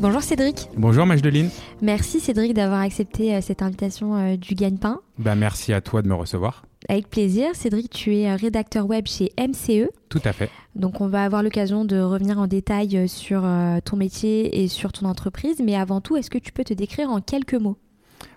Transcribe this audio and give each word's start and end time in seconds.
Bonjour 0.00 0.22
Cédric. 0.22 0.70
Bonjour 0.78 1.04
Majdeline. 1.04 1.50
Merci 1.82 2.20
Cédric 2.20 2.54
d'avoir 2.54 2.80
accepté 2.80 3.34
euh, 3.34 3.42
cette 3.42 3.60
invitation 3.60 4.16
euh, 4.16 4.36
du 4.38 4.54
Gagne-Pain. 4.54 4.98
Bah, 5.18 5.34
merci 5.34 5.74
à 5.74 5.82
toi 5.82 6.00
de 6.00 6.08
me 6.08 6.14
recevoir. 6.14 6.64
Avec 6.88 7.10
plaisir. 7.10 7.54
Cédric, 7.54 7.90
tu 7.90 8.16
es 8.16 8.30
euh, 8.30 8.36
rédacteur 8.36 8.86
web 8.86 9.06
chez 9.06 9.30
MCE. 9.38 9.90
Tout 10.08 10.22
à 10.24 10.32
fait. 10.32 10.48
Donc 10.74 11.02
on 11.02 11.06
va 11.06 11.22
avoir 11.22 11.42
l'occasion 11.42 11.84
de 11.84 12.00
revenir 12.00 12.38
en 12.38 12.46
détail 12.46 13.08
sur 13.10 13.46
ton 13.84 13.96
métier 13.96 14.62
et 14.62 14.68
sur 14.68 14.90
ton 14.90 15.04
entreprise. 15.06 15.60
Mais 15.62 15.76
avant 15.76 16.00
tout, 16.00 16.16
est-ce 16.16 16.30
que 16.30 16.38
tu 16.38 16.50
peux 16.50 16.64
te 16.64 16.72
décrire 16.72 17.10
en 17.10 17.20
quelques 17.20 17.54
mots? 17.54 17.76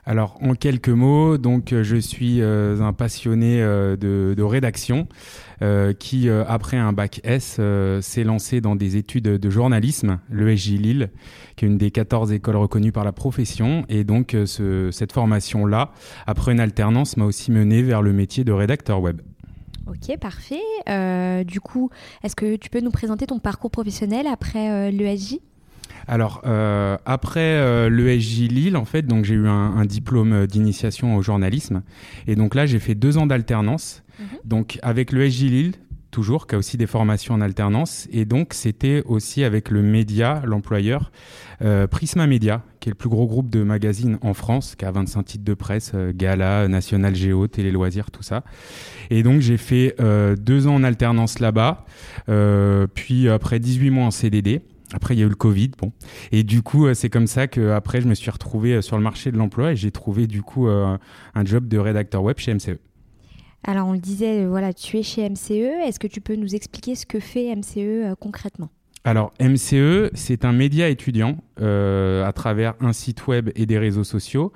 Alors, 0.06 0.38
en 0.42 0.54
quelques 0.54 0.90
mots, 0.90 1.38
donc 1.38 1.74
je 1.74 1.96
suis 1.96 2.42
un 2.42 2.94
passionné 2.94 3.62
de, 3.62 4.42
rédaction 4.42 5.08
qui, 6.00 6.30
après 6.30 6.76
un 6.76 6.92
bac 6.92 7.22
S, 7.24 7.62
s'est 8.02 8.24
lancé 8.26 8.60
dans 8.60 8.76
des 8.76 8.98
études 8.98 9.24
de 9.24 9.50
journalisme, 9.50 10.20
l'ESJ 10.30 10.72
Lille, 10.72 11.10
qui 11.56 11.66
est 11.66 11.68
une 11.68 11.78
des 11.78 11.92
14 11.92 12.32
écoles 12.34 12.58
reconnues 12.58 12.92
par 12.92 13.04
la 13.04 13.12
profession. 13.12 13.86
Et 13.90 14.04
donc, 14.04 14.34
euh, 14.34 14.92
cette 14.92 15.12
formation-là, 15.12 15.92
après 16.28 16.52
une 16.52 16.60
alternance, 16.60 17.18
m'a 17.18 17.26
aussi 17.26 17.52
mené 17.52 17.82
vers 17.82 18.02
le 18.02 18.14
métier 18.14 18.44
de 18.44 18.52
rédacteur 18.52 19.02
web. 19.02 19.22
Ok, 19.88 20.18
parfait. 20.18 20.62
Euh, 20.90 21.44
du 21.44 21.60
coup, 21.60 21.90
est-ce 22.24 22.36
que 22.36 22.56
tu 22.56 22.70
peux 22.70 22.80
nous 22.80 22.92
présenter 22.92 23.26
ton 23.28 23.40
parcours 23.40 23.72
professionnel 23.72 24.28
après 24.28 24.72
euh, 24.72 24.92
l'ESJ 24.92 25.40
alors 26.08 26.42
après 27.06 27.90
l'ESJ 27.90 28.50
Lille, 28.50 28.78
en 28.78 28.86
fait, 28.86 29.04
donc 29.04 29.26
j'ai 29.26 29.36
eu 29.36 29.48
un, 29.48 29.86
diplôme 29.86 30.48
d'initiation 30.48 31.16
au 31.16 31.22
journalisme, 31.22 31.84
et 32.28 32.36
donc 32.36 32.56
là 32.56 32.66
j'ai 32.66 32.80
fait 32.80 32.96
deux 32.96 33.18
ans 33.18 33.26
d'alternance. 33.26 34.04
Mhm. 34.20 34.26
Donc 34.46 34.80
avec 34.82 35.12
l'ESJ 35.12 35.44
Lille, 35.44 35.74
toujours, 36.14 36.48
qui 36.48 36.56
a 36.56 36.58
aussi 36.58 36.78
des 36.78 36.88
formations 36.88 37.34
en 37.34 37.42
alternance. 37.42 38.08
Et 38.12 38.24
donc, 38.24 38.54
c'était 38.54 39.04
aussi 39.06 39.44
avec 39.44 39.70
le 39.70 39.82
média, 39.82 40.42
l'employeur, 40.46 41.12
euh, 41.62 41.88
Prisma 41.88 42.28
Media, 42.28 42.62
qui 42.80 42.88
est 42.90 42.92
le 42.92 42.96
plus 42.96 43.10
gros 43.10 43.28
groupe 43.28 43.50
de 43.50 43.64
magazines 43.64 44.18
en 44.22 44.34
France, 44.34 44.76
qui 44.76 44.86
a 44.86 44.92
25 44.92 45.24
titres 45.24 45.44
de 45.44 45.54
presse, 45.54 45.92
euh, 45.96 46.14
Gala, 46.16 46.70
National 46.70 47.16
Géo, 47.16 47.48
Télé 47.48 47.72
Loisirs, 47.72 48.12
tout 48.12 48.24
ça. 48.24 48.44
Et 49.10 49.24
donc, 49.24 49.42
j'ai 49.42 49.58
fait 49.58 49.96
euh, 50.00 50.36
deux 50.38 50.68
ans 50.68 50.76
en 50.76 50.84
alternance 50.84 51.40
là-bas, 51.40 51.86
puis 52.94 53.28
après 53.28 53.60
18 53.60 53.90
mois 53.90 54.06
en 54.06 54.12
CDD. 54.12 54.62
Après, 54.94 55.16
il 55.16 55.20
y 55.20 55.24
a 55.24 55.26
eu 55.26 55.30
le 55.30 55.36
Covid, 55.36 55.72
bon. 55.78 55.92
Et 56.32 56.44
du 56.44 56.62
coup, 56.62 56.94
c'est 56.94 57.10
comme 57.10 57.28
ça 57.28 57.48
que 57.48 57.72
après, 57.72 58.02
je 58.02 58.08
me 58.08 58.14
suis 58.14 58.32
retrouvé 58.32 58.82
sur 58.82 58.98
le 58.98 59.04
marché 59.04 59.32
de 59.32 59.38
l'emploi 59.38 59.72
et 59.72 59.76
j'ai 59.76 59.92
trouvé 59.92 60.28
du 60.28 60.42
coup 60.42 60.68
un 60.68 61.00
job 61.46 61.68
de 61.68 61.78
rédacteur 61.78 62.24
web 62.24 62.38
chez 62.38 62.54
MCE. 62.54 62.78
Alors 63.66 63.88
on 63.88 63.94
le 63.94 64.00
disait, 64.00 64.44
euh, 64.44 64.50
voilà, 64.50 64.74
tu 64.74 64.98
es 64.98 65.04
chez 65.04 65.30
MCE. 65.30 65.86
Est-ce 65.86 66.00
que 66.00 66.08
tu 66.08 66.20
peux 66.20 66.36
nous 66.36 66.54
expliquer 66.54 66.96
ce 66.96 67.06
que 67.06 67.20
fait 67.20 67.56
MCE 67.56 67.78
euh, 67.78 68.16
concrètement? 68.20 68.70
Alors 69.06 69.34
MCE, 69.40 70.10
c'est 70.14 70.46
un 70.46 70.54
média 70.54 70.90
étudiant 70.90 71.38
euh, 71.62 72.26
à 72.26 72.34
travers 72.34 72.74
un 72.80 72.94
site 72.94 73.28
web 73.28 73.50
et 73.56 73.66
des 73.66 73.78
réseaux 73.78 74.04
sociaux. 74.04 74.54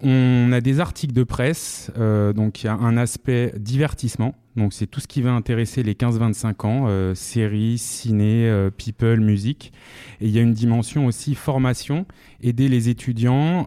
On 0.00 0.52
a 0.52 0.60
des 0.60 0.78
articles 0.78 1.12
de 1.12 1.24
presse, 1.24 1.90
donc 1.96 2.62
il 2.62 2.66
y 2.66 2.68
a 2.68 2.74
un 2.74 2.96
aspect 2.96 3.52
divertissement, 3.58 4.36
donc 4.54 4.72
c'est 4.72 4.86
tout 4.86 5.00
ce 5.00 5.08
qui 5.08 5.22
va 5.22 5.32
intéresser 5.32 5.82
les 5.82 5.94
15-25 5.94 6.66
ans, 6.66 7.14
séries, 7.16 7.78
ciné, 7.78 8.68
people, 8.76 9.18
musique. 9.18 9.72
Et 10.20 10.26
il 10.26 10.30
y 10.30 10.38
a 10.38 10.42
une 10.42 10.52
dimension 10.52 11.06
aussi 11.06 11.34
formation, 11.34 12.06
aider 12.40 12.68
les 12.68 12.88
étudiants, 12.88 13.66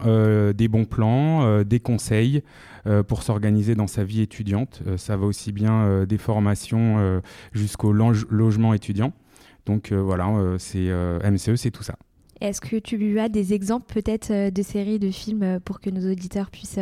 des 0.54 0.68
bons 0.68 0.86
plans, 0.86 1.64
des 1.64 1.80
conseils. 1.80 2.42
Euh, 2.88 3.04
pour 3.04 3.22
s'organiser 3.22 3.76
dans 3.76 3.86
sa 3.86 4.02
vie 4.02 4.22
étudiante. 4.22 4.82
Euh, 4.88 4.96
ça 4.96 5.16
va 5.16 5.24
aussi 5.24 5.52
bien 5.52 5.84
euh, 5.84 6.04
des 6.04 6.18
formations 6.18 7.22
jusqu'au 7.52 7.92
logement 7.92 8.74
étudiant. 8.74 9.12
Donc 9.66 9.92
voilà, 9.92 10.56
c'est 10.58 10.90
MCE, 11.22 11.54
c'est 11.54 11.70
tout 11.70 11.84
ça. 11.84 11.96
Est-ce 12.42 12.60
que 12.60 12.76
tu 12.76 13.20
as 13.20 13.28
des 13.28 13.54
exemples 13.54 13.86
peut-être 13.94 14.50
de 14.50 14.62
séries, 14.62 14.98
de 14.98 15.12
films 15.12 15.60
pour 15.64 15.80
que 15.80 15.90
nos 15.90 16.10
auditeurs 16.10 16.50
puissent 16.50 16.80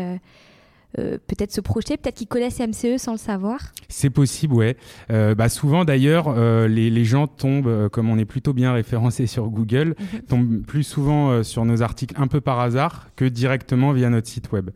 euh, 0.98 1.18
peut-être 1.28 1.52
se 1.52 1.60
projeter, 1.60 1.96
peut-être 1.96 2.16
qu'ils 2.16 2.26
connaissent 2.26 2.58
MCE 2.58 2.98
sans 2.98 3.12
le 3.12 3.18
savoir 3.18 3.60
C'est 3.88 4.10
possible, 4.10 4.54
ouais. 4.54 4.76
Euh, 5.12 5.36
bah 5.36 5.48
souvent 5.48 5.84
d'ailleurs, 5.84 6.26
euh, 6.28 6.66
les, 6.66 6.90
les, 6.90 7.04
gens 7.04 7.28
tombent, 7.28 7.88
comme 7.90 8.10
on 8.10 8.18
est 8.18 8.24
plutôt 8.24 8.52
bien 8.52 8.72
référencé 8.72 9.28
sur 9.28 9.48
Google, 9.50 9.94
mhm. 9.98 10.20
tombent 10.22 10.62
plus 10.62 10.82
souvent 10.82 11.44
sur 11.44 11.64
nos 11.64 11.82
articles 11.82 12.14
un 12.18 12.26
peu 12.26 12.40
par 12.40 12.58
hasard 12.58 13.08
que 13.14 13.24
directement 13.24 13.92
via 13.92 14.10
notre 14.10 14.26
site 14.26 14.50
web. 14.50 14.70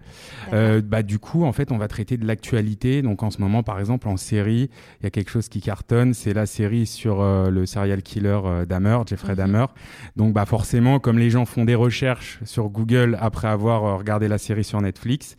bah, 0.53 1.03
du 1.03 1.19
coup, 1.19 1.44
en 1.44 1.53
fait, 1.53 1.72
on 1.72 1.78
va 1.78 1.88
traiter 1.88 2.16
de 2.16 2.26
l'actualité. 2.26 3.03
Donc 3.03 3.22
en 3.22 3.30
ce 3.30 3.41
moment, 3.41 3.62
par 3.62 3.80
exemple, 3.80 4.08
en 4.08 4.16
série, 4.16 4.70
il 5.00 5.04
y 5.04 5.06
a 5.06 5.10
quelque 5.10 5.30
chose 5.30 5.48
qui 5.48 5.60
cartonne, 5.60 6.14
c'est 6.14 6.32
la 6.32 6.47
série 6.47 6.86
sur 6.86 7.22
le 7.22 7.66
serial 7.66 8.03
killer 8.03 8.38
Dahmer, 8.69 8.98
Jeffrey 9.06 9.32
mhm. 9.32 9.38
Dahmer. 9.38 9.66
Donc 10.14 10.32
bah, 10.32 10.47
forcément, 10.47 11.00
comme 11.00 11.19
les 11.19 11.30
gens 11.30 11.44
font 11.44 11.64
des 11.64 11.74
recherches 11.74 12.38
sur 12.44 12.69
Google 12.69 13.19
après 13.20 13.48
avoir 13.48 13.98
regardé 13.98 14.28
la 14.28 14.38
série 14.38 14.64
sur 14.64 14.80
Netflix, 14.80 15.36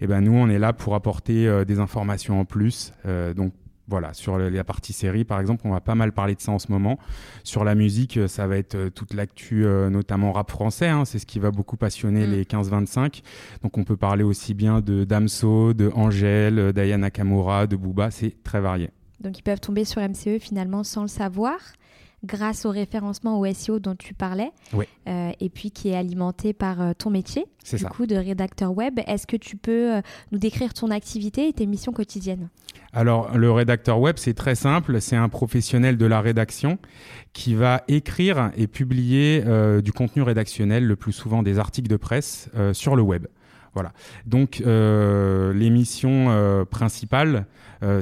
et 0.00 0.04
eh 0.04 0.06
ben 0.06 0.20
nous 0.20 0.32
on 0.32 0.48
est 0.48 0.58
là 0.58 0.72
pour 0.72 0.94
apporter 0.94 1.46
euh, 1.46 1.64
des 1.64 1.78
informations 1.78 2.40
en 2.40 2.44
plus. 2.44 2.92
Euh, 3.06 3.34
donc 3.34 3.52
voilà, 3.86 4.14
sur 4.14 4.38
la 4.38 4.64
partie 4.64 4.94
série, 4.94 5.24
par 5.24 5.38
exemple, 5.40 5.60
on 5.66 5.70
va 5.70 5.82
pas 5.82 5.94
mal 5.94 6.12
parler 6.12 6.34
de 6.34 6.40
ça 6.40 6.52
en 6.52 6.58
ce 6.58 6.72
moment. 6.72 6.98
Sur 7.42 7.64
la 7.64 7.74
musique, 7.74 8.16
euh, 8.16 8.28
ça 8.28 8.46
va 8.46 8.56
être 8.56 8.88
toute 8.88 9.12
l'actu, 9.12 9.66
notamment 9.90 10.32
rap 10.32 10.50
français. 10.50 10.88
Hein, 10.88 11.04
c'est 11.04 11.18
ce 11.18 11.26
qui 11.26 11.38
va 11.38 11.50
beaucoup 11.50 11.76
passionner 11.76 12.26
mm. 12.26 12.30
les 12.30 12.44
15-25. 12.44 13.20
Donc, 13.62 13.76
on 13.76 13.84
peut 13.84 13.98
parler 13.98 14.24
aussi 14.24 14.54
bien 14.54 14.80
de 14.80 15.04
Damso, 15.04 15.74
de 15.74 15.90
Angèle, 15.94 16.72
d'Ayana 16.72 17.08
Nakamura, 17.08 17.66
de 17.66 17.76
Booba. 17.76 18.10
C'est 18.10 18.42
très 18.42 18.62
varié. 18.62 18.88
Donc, 19.20 19.38
ils 19.38 19.42
peuvent 19.42 19.60
tomber 19.60 19.84
sur 19.84 20.00
MCE 20.00 20.38
finalement 20.40 20.82
sans 20.82 21.02
le 21.02 21.08
savoir 21.08 21.58
grâce 22.24 22.64
au 22.64 22.70
référencement 22.70 23.38
au 23.38 23.52
SEO 23.52 23.78
dont 23.78 23.94
tu 23.94 24.14
parlais, 24.14 24.50
euh, 25.06 25.30
et 25.40 25.48
puis 25.48 25.70
qui 25.70 25.90
est 25.90 25.96
alimenté 25.96 26.52
par 26.52 26.80
euh, 26.80 26.92
ton 26.96 27.10
métier, 27.10 27.46
du 27.72 27.84
coup, 27.84 28.06
de 28.06 28.16
rédacteur 28.16 28.76
web. 28.76 28.98
Est-ce 29.06 29.26
que 29.26 29.36
tu 29.36 29.56
peux 29.56 29.96
euh, 29.96 30.00
nous 30.32 30.38
décrire 30.38 30.74
ton 30.74 30.90
activité 30.90 31.48
et 31.48 31.52
tes 31.52 31.66
missions 31.66 31.92
quotidiennes? 31.92 32.48
Alors, 32.92 33.36
le 33.36 33.50
rédacteur 33.50 34.00
web, 34.00 34.16
c'est 34.18 34.34
très 34.34 34.54
simple. 34.54 35.00
C'est 35.00 35.16
un 35.16 35.28
professionnel 35.28 35.96
de 35.96 36.06
la 36.06 36.20
rédaction 36.20 36.78
qui 37.32 37.54
va 37.54 37.82
écrire 37.88 38.50
et 38.56 38.68
publier 38.68 39.42
du 39.82 39.92
contenu 39.92 40.22
rédactionnel, 40.22 40.86
le 40.86 40.94
plus 40.94 41.10
souvent 41.10 41.42
des 41.42 41.58
articles 41.58 41.88
de 41.88 41.96
presse, 41.96 42.48
sur 42.72 42.94
le 42.94 43.02
web. 43.02 43.26
Voilà. 43.74 43.92
Donc, 44.26 44.62
les 44.64 45.70
missions 45.70 46.64
principales, 46.70 47.46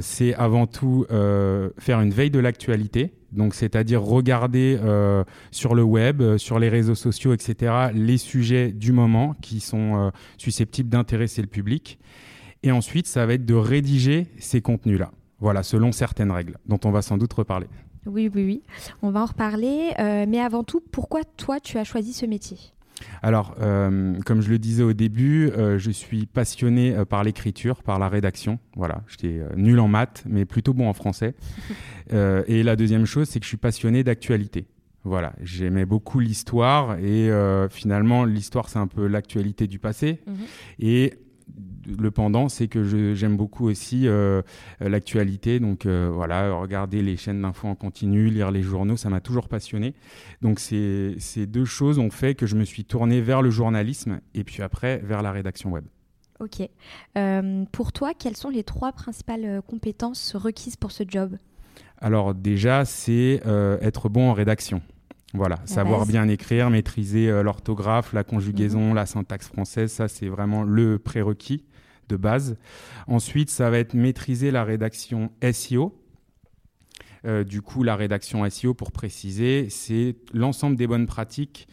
c'est 0.01 0.35
avant 0.35 0.67
tout 0.67 1.07
faire 1.09 1.99
une 2.01 2.11
veille 2.11 2.29
de 2.29 2.39
l'actualité, 2.39 3.15
donc 3.33 3.55
c'est-à-dire 3.55 4.01
regarder 4.01 4.77
euh, 4.81 5.23
sur 5.51 5.75
le 5.75 5.83
web, 5.83 6.21
euh, 6.21 6.37
sur 6.37 6.59
les 6.59 6.69
réseaux 6.69 6.95
sociaux, 6.95 7.33
etc., 7.33 7.89
les 7.93 8.17
sujets 8.17 8.71
du 8.71 8.91
moment 8.91 9.35
qui 9.41 9.59
sont 9.59 9.95
euh, 9.95 10.09
susceptibles 10.37 10.89
d'intéresser 10.89 11.41
le 11.41 11.47
public. 11.47 11.99
Et 12.63 12.71
ensuite, 12.71 13.07
ça 13.07 13.25
va 13.25 13.33
être 13.33 13.45
de 13.45 13.55
rédiger 13.55 14.27
ces 14.37 14.61
contenus-là. 14.61 15.11
Voilà, 15.39 15.63
selon 15.63 15.91
certaines 15.91 16.31
règles, 16.31 16.57
dont 16.65 16.79
on 16.85 16.91
va 16.91 17.01
sans 17.01 17.17
doute 17.17 17.33
reparler. 17.33 17.67
Oui, 18.05 18.29
oui, 18.33 18.45
oui. 18.45 18.61
On 19.01 19.11
va 19.11 19.21
en 19.21 19.25
reparler. 19.25 19.91
mais 19.99 20.39
avant 20.39 20.63
tout, 20.63 20.81
pourquoi 20.91 21.23
toi, 21.25 21.59
tu 21.59 21.77
as 21.77 21.83
choisi 21.83 22.13
ce 22.13 22.25
métier? 22.25 22.57
Alors, 23.21 23.55
euh, 23.61 24.13
comme 24.25 24.41
je 24.41 24.49
le 24.49 24.59
disais 24.59 24.83
au 24.83 24.93
début, 24.93 25.49
euh, 25.49 25.79
je 25.79 25.91
suis 25.91 26.25
passionné 26.25 26.95
euh, 26.95 27.05
par 27.05 27.23
l'écriture, 27.23 27.81
par 27.81 27.99
la 27.99 28.09
rédaction. 28.09 28.59
Voilà, 28.75 29.03
j'étais 29.07 29.41
nul 29.55 29.79
en 29.79 29.87
maths, 29.87 30.23
mais 30.27 30.45
plutôt 30.45 30.73
bon 30.73 30.89
en 30.89 30.93
français. 30.93 31.35
et 32.11 32.63
la 32.63 32.75
deuxième 32.75 33.05
chose, 33.05 33.29
c'est 33.29 33.39
que 33.39 33.45
je 33.45 33.49
suis 33.49 33.57
passionné 33.57 34.03
d'actualité. 34.03 34.65
Voilà, 35.05 35.33
j'aimais 35.41 35.85
beaucoup 35.85 36.19
l'histoire 36.19 36.97
et 36.97 37.29
finalement 37.69 38.23
l'histoire 38.23 38.69
c'est 38.69 38.79
un 38.79 38.87
peu 38.87 39.07
l'actualité 39.07 39.67
du 39.67 39.79
passé. 39.79 40.21
Mhm. 40.25 40.35
Et 40.79 41.13
le 41.85 42.11
pendant, 42.11 42.49
c'est 42.49 42.67
que 42.67 43.13
j'aime 43.13 43.37
beaucoup 43.37 43.67
aussi 43.67 44.07
euh, 44.07 44.41
l'actualité. 44.79 45.59
Donc 45.59 45.85
euh, 45.85 46.09
voilà, 46.13 46.53
regarder 46.53 47.01
les 47.01 47.17
chaînes 47.17 47.41
d'infos 47.41 47.67
en 47.67 47.75
continu, 47.75 48.29
lire 48.29 48.51
les 48.51 48.61
journaux, 48.61 48.97
ça 48.97 49.09
m'a 49.09 49.19
toujours 49.19 49.47
passionné. 49.47 49.93
Donc 50.41 50.59
ces, 50.59 51.15
deux 51.47 51.65
choses 51.65 51.99
ont 51.99 52.09
fait 52.09 52.35
que 52.35 52.45
je 52.45 52.55
me 52.55 52.63
suis 52.63 52.85
tourné 52.85 53.21
vers 53.21 53.41
le 53.41 53.49
journalisme 53.49 54.19
et 54.33 54.43
puis 54.43 54.61
après 54.61 54.97
vers 54.99 55.21
la 55.21 55.31
rédaction 55.31 55.71
web. 55.71 55.85
Ok. 56.39 56.67
Euh, 57.17 57.63
pour 57.71 57.91
toi, 57.91 58.13
quelles 58.17 58.35
sont 58.35 58.49
les 58.49 58.63
trois 58.63 58.91
principales 58.91 59.61
compétences 59.67 60.35
requises 60.35 60.75
pour 60.75 60.91
ce 60.91 61.03
job? 61.07 61.37
Alors 61.99 62.33
déjà, 62.33 62.85
c'est 62.85 63.41
être 63.81 64.09
bon 64.09 64.29
en 64.29 64.33
rédaction. 64.33 64.81
Voilà, 65.35 65.57
savoir 65.65 66.05
bien 66.05 66.27
écrire, 66.27 66.69
maîtriser 66.69 67.41
l'orthographe, 67.41 68.13
la 68.13 68.23
conjugaison, 68.23 68.89
mhm. 68.89 68.95
la 68.95 69.05
syntaxe 69.07 69.47
française, 69.47 69.91
ça 69.91 70.07
c'est 70.07 70.27
vraiment 70.27 70.63
le 70.63 70.99
prérequis 70.99 71.63
de 72.09 72.15
base. 72.15 72.57
Ensuite, 73.07 73.49
ça 73.49 73.69
va 73.69 73.79
être 73.79 73.93
maîtriser 73.93 74.51
la 74.51 74.63
rédaction 74.63 75.31
SEO. 75.51 75.93
Euh, 77.25 77.43
du 77.43 77.61
coup, 77.61 77.83
la 77.83 77.95
rédaction 77.95 78.47
SEO, 78.49 78.73
pour 78.73 78.91
préciser, 78.91 79.67
c'est 79.69 80.15
l'ensemble 80.33 80.75
des 80.75 80.87
bonnes 80.87 81.05
pratiques 81.05 81.67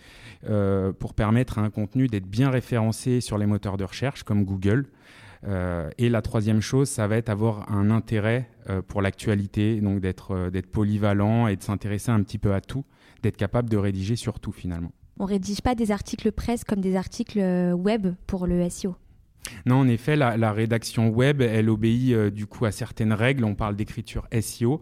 euh, 0.49 0.93
pour 0.93 1.15
permettre 1.15 1.59
à 1.59 1.63
un 1.63 1.71
contenu 1.71 2.07
d'être 2.07 2.27
bien 2.27 2.51
référencé 2.51 3.21
sur 3.21 3.37
les 3.37 3.47
moteurs 3.47 3.77
de 3.77 3.85
recherche 3.85 4.23
comme 4.23 4.45
Google. 4.45 4.87
Euh, 5.45 5.91
et 5.99 6.09
la 6.09 6.23
troisième 6.23 6.61
chose, 6.61 6.89
ça 6.89 7.07
va 7.07 7.17
être 7.17 7.31
avoir 7.31 7.71
un 7.73 7.91
intérêt 7.91 8.49
pour 8.87 9.03
l'actualité, 9.03 9.81
donc 9.81 10.01
d'être 10.01 10.51
polyvalent 10.71 11.49
et 11.49 11.57
de 11.57 11.63
s'intéresser 11.63 12.13
un 12.13 12.23
petit 12.23 12.39
peu 12.39 12.55
à 12.55 12.61
tout, 12.61 12.85
d'être 13.23 13.37
capable 13.37 13.69
de 13.69 13.77
rédiger 13.77 14.15
sur 14.15 14.39
tout 14.39 14.53
finalement. 14.53 14.93
On 15.19 15.25
rédige 15.25 15.61
pas 15.61 15.75
des 15.75 15.91
articles 15.91 16.31
presse 16.31 16.63
comme 16.63 16.81
des 16.81 16.95
articles 16.95 17.41
web 17.75 18.15
pour 18.29 18.47
le 18.47 18.69
SEO. 18.71 18.95
Non, 19.67 19.77
en 19.77 19.89
effet, 19.89 20.17
la, 20.17 20.53
rédaction 20.53 21.09
web, 21.09 21.41
elle 21.41 21.71
obéit 21.71 22.13
euh, 22.13 22.31
du 22.31 22.47
coup 22.47 22.65
à 22.65 22.73
certaines 22.73 23.13
règles. 23.13 23.45
On 23.45 23.55
parle 23.55 23.77
d'écriture 23.77 24.27
SEO, 24.41 24.81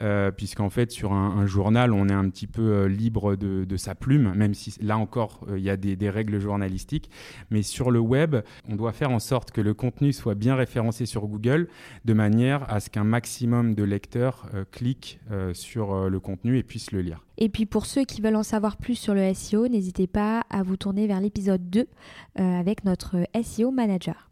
euh, 0.00 0.30
puisqu'en 0.30 0.70
fait, 0.70 0.90
sur 0.90 1.12
un, 1.12 1.46
journal, 1.46 1.92
on 1.92 2.08
est 2.08 2.14
un 2.14 2.28
petit 2.28 2.46
peu 2.46 2.62
euh, 2.62 2.88
libre 2.88 3.36
de, 3.36 3.76
sa 3.76 3.94
plume, 3.94 4.32
même 4.34 4.54
si 4.54 4.74
là 4.80 4.96
encore, 4.98 5.40
il 5.56 5.62
y 5.62 5.68
a 5.68 5.76
des, 5.76 5.96
des, 5.96 6.10
règles 6.10 6.38
journalistiques. 6.38 7.10
Mais 7.50 7.62
sur 7.62 7.90
le 7.90 7.98
web, 7.98 8.36
on 8.68 8.76
doit 8.76 8.92
faire 8.92 9.10
en 9.10 9.18
sorte 9.18 9.50
que 9.50 9.60
le 9.60 9.74
contenu 9.74 10.12
soit 10.12 10.34
bien 10.34 10.54
référencé 10.54 11.06
sur 11.06 11.26
Google, 11.26 11.68
de 12.04 12.12
manière 12.12 12.70
à 12.72 12.80
ce 12.80 12.88
qu'un 12.88 13.04
maximum 13.04 13.74
de 13.74 13.82
lecteurs 13.82 14.48
cliquent 14.70 15.18
sur 15.52 16.08
le 16.08 16.20
contenu 16.20 16.56
et 16.56 16.62
puissent 16.62 16.92
le 16.92 17.02
lire. 17.02 17.24
Et 17.38 17.48
puis 17.48 17.66
pour 17.66 17.86
ceux 17.86 18.04
qui 18.04 18.20
veulent 18.20 18.36
en 18.36 18.42
savoir 18.42 18.76
plus 18.76 18.94
sur 18.94 19.14
le 19.14 19.32
SEO, 19.34 19.68
n'hésitez 19.68 20.06
pas 20.06 20.44
à 20.50 20.62
vous 20.62 20.76
tourner 20.76 21.06
vers 21.06 21.20
l'épisode 21.20 21.68
2 21.68 21.80
euh, 21.80 22.60
avec 22.60 22.84
notre 22.84 23.26
SEO 23.42 23.70
manager. 23.70 24.30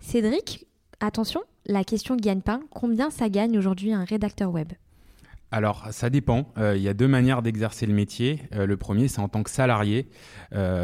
Cédric, 0.00 0.66
attention, 1.00 1.42
la 1.66 1.84
question 1.84 2.16
gagne-pain, 2.16 2.60
combien 2.70 3.10
ça 3.10 3.28
gagne 3.28 3.58
aujourd'hui 3.58 3.92
un 3.92 4.04
rédacteur 4.04 4.50
web? 4.50 4.72
Alors, 5.50 5.86
ça 5.92 6.10
dépend. 6.10 6.52
Euh, 6.58 6.76
il 6.76 6.82
y 6.82 6.88
a 6.88 6.94
deux 6.94 7.08
manières 7.08 7.40
d'exercer 7.40 7.86
le 7.86 7.94
métier. 7.94 8.42
Euh, 8.54 8.66
le 8.66 8.76
premier, 8.76 9.08
c'est 9.08 9.20
en 9.20 9.28
tant 9.28 9.42
que 9.42 9.48
salarié, 9.48 10.08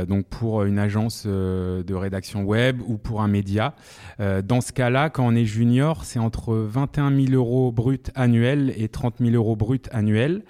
donc 0.09 0.27
pour 0.27 0.65
une 0.65 0.79
agence 0.79 1.27
de 1.27 1.95
rédaction 1.95 2.45
web 2.45 2.81
ou 2.87 2.97
pour 2.99 3.23
un 3.23 3.29
média. 3.29 3.75
dans 4.19 4.61
ce 4.61 4.73
cas-là, 4.73 5.11
quand 5.11 5.27
on 5.27 5.35
est 5.35 5.45
junior, 5.45 6.05
c'est 6.05 6.19
entre 6.19 6.55
21 6.55 7.11
000 7.11 7.33
euros 7.33 7.73
brut 7.73 8.11
annuels 8.15 8.73
et 8.77 8.89
30 8.89 9.17
000 9.21 9.35
euros 9.35 9.57
brut 9.57 9.89
annuels. 9.93 10.43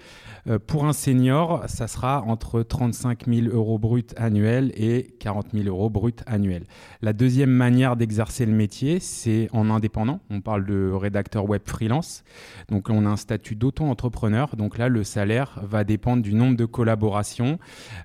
Euh, 0.49 0.58
pour 0.58 0.85
un 0.85 0.93
senior, 0.93 1.64
ça 1.69 1.87
sera 1.87 2.23
entre 2.23 2.62
35 2.62 3.26
000 3.26 3.55
euros 3.55 3.79
bruts 3.79 4.05
annuels 4.17 4.73
et 4.76 5.14
40 5.20 5.49
000 5.55 5.69
euros 5.69 5.91
bruts 5.91 6.12
annuels. 6.26 6.64
La 7.02 7.12
deuxième 7.12 7.50
manière 7.50 7.96
d'exercer 7.96 8.44
le 8.46 8.52
métier, 8.52 9.00
c'est 9.00 9.49
en 9.52 9.70
indépendant. 9.70 10.20
On 10.31 10.41
parle 10.41 10.67
de 10.67 10.91
rédacteur 10.93 11.49
web 11.49 11.62
freelance. 11.64 12.25
Donc 12.69 12.91
on 12.91 13.06
a 13.06 13.08
un 13.08 13.17
statut 13.17 13.56
d'auto-entrepreneur. 13.56 14.56
Donc 14.56 14.79
là, 14.79 14.88
le 14.88 15.05
salaire 15.05 15.61
va 15.62 15.85
dépendre 15.85 16.23
du 16.23 16.35
nombre 16.35 16.56
de 16.56 16.67
collaborations, 16.67 17.58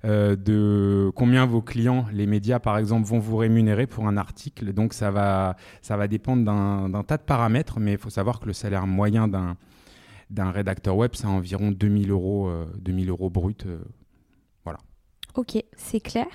euh, 0.06 0.36
de 0.36 1.12
combien 1.16 1.46
vos 1.46 1.62
clients, 1.62 2.06
les 2.14 2.26
médias 2.26 2.60
par 2.60 2.78
exemple, 2.78 3.08
vont 3.08 3.20
vous 3.20 3.38
rémunérer 3.38 3.88
pour 3.88 4.08
un 4.08 4.18
article. 4.18 4.74
Donc 4.74 4.94
ça 4.94 5.12
va, 5.12 5.56
ça 5.82 5.98
va 5.98 6.08
dépendre 6.08 6.44
d'un 6.46 7.04
tas 7.04 7.18
de 7.18 7.24
paramètres, 7.24 7.80
mais 7.80 7.94
il 7.94 7.98
faut 7.98 8.10
savoir 8.10 8.40
que 8.40 8.46
le 8.46 8.54
salaire 8.54 8.88
moyen 8.88 9.28
d'un 9.28 9.58
d'un 10.30 10.52
rédacteur 10.52 10.96
web, 10.96 11.12
c'est 11.14 11.26
environ 11.26 11.72
2000 11.72 12.12
euros, 12.12 12.52
2000 12.80 13.08
euh, 13.08 13.12
euros 13.12 13.30
brut. 13.30 13.66
Euh, 13.66 13.80
voilà. 14.64 14.80
Ok, 15.36 15.62
c'est 15.76 16.00
clair. 16.00 16.28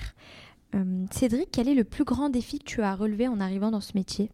Euh, 0.75 1.05
Cédric, 1.11 1.49
quel 1.53 1.69
est 1.69 1.75
le 1.75 1.85
plus 1.85 2.05
grand 2.05 2.29
défi 2.29 2.59
que 2.59 2.65
tu 2.65 2.83
as 2.83 2.95
relevé 2.95 3.29
en 3.29 3.41
arrivant 3.41 3.71
dans 3.71 3.81
ce 3.81 3.93
métier? 3.95 4.31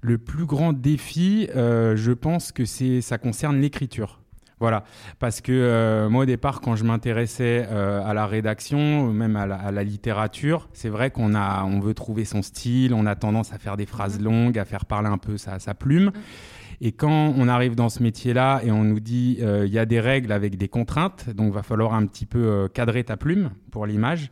Le 0.00 0.18
plus 0.18 0.46
grand 0.46 0.72
défi, 0.72 1.48
je 1.54 2.12
pense 2.12 2.52
que 2.52 2.64
c'est 2.64 3.00
ça 3.00 3.18
concerne 3.18 3.58
l'écriture. 3.58 4.20
Voilà, 4.60 4.84
parce 5.18 5.40
que 5.40 6.06
moi 6.08 6.22
au 6.22 6.26
départ, 6.26 6.60
quand 6.60 6.76
je 6.76 6.84
m'intéressais 6.84 7.64
à 7.64 8.14
la 8.14 8.26
rédaction, 8.26 9.10
même 9.10 9.36
à 9.36 9.46
la, 9.46 9.84
littérature, 9.84 10.68
c'est 10.74 10.90
vrai 10.90 11.10
qu'on 11.10 11.34
a, 11.34 11.64
on 11.64 11.80
veut 11.80 11.94
trouver 11.94 12.24
son 12.24 12.42
style, 12.42 12.94
on 12.94 13.06
a 13.06 13.16
tendance 13.16 13.52
à 13.52 13.58
faire 13.58 13.76
des 13.76 13.86
phrases 13.86 14.20
mmh. 14.20 14.24
longues, 14.24 14.58
à 14.58 14.64
faire 14.64 14.84
parler 14.84 15.08
un 15.08 15.18
peu 15.18 15.38
sa, 15.38 15.58
sa 15.58 15.74
plume. 15.74 16.12
Et 16.80 16.92
quand 16.92 17.34
on 17.36 17.48
arrive 17.48 17.74
dans 17.74 17.88
ce 17.88 18.02
métier-là 18.02 18.60
et 18.62 18.70
on 18.70 18.84
nous 18.84 19.00
dit 19.00 19.38
euh, 19.40 19.66
il 19.66 19.72
y 19.72 19.78
a 19.78 19.86
des 19.86 20.00
règles 20.00 20.32
avec 20.32 20.56
des 20.56 20.68
contraintes, 20.68 21.30
donc 21.30 21.52
va 21.52 21.62
falloir 21.62 21.94
un 21.94 22.06
petit 22.06 22.26
peu 22.26 22.46
euh, 22.46 22.68
cadrer 22.68 23.04
ta 23.04 23.16
plume 23.16 23.50
pour 23.70 23.86
l'image. 23.86 24.30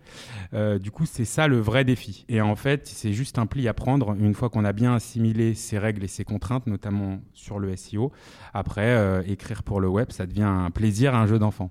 Euh, 0.52 0.78
du 0.78 0.90
coup, 0.90 1.06
c'est 1.06 1.24
ça 1.24 1.48
le 1.48 1.58
vrai 1.58 1.84
défi. 1.84 2.24
Et 2.28 2.40
en 2.40 2.56
fait, 2.56 2.86
c'est 2.86 3.12
juste 3.12 3.38
un 3.38 3.46
pli 3.46 3.66
à 3.68 3.74
prendre 3.74 4.14
une 4.18 4.34
fois 4.34 4.50
qu'on 4.50 4.64
a 4.64 4.72
bien 4.72 4.94
assimilé 4.94 5.54
ces 5.54 5.78
règles 5.78 6.04
et 6.04 6.08
ces 6.08 6.24
contraintes, 6.24 6.66
notamment 6.66 7.20
sur 7.32 7.58
le 7.58 7.74
SEO. 7.76 8.12
Après, 8.52 9.24
écrire 9.26 9.62
pour 9.62 9.80
le 9.80 9.88
web, 9.88 10.10
ça 10.10 10.26
devient 10.26 10.42
un 10.42 10.70
plaisir, 10.70 11.14
un 11.14 11.26
jeu 11.26 11.38
d'enfant. 11.38 11.70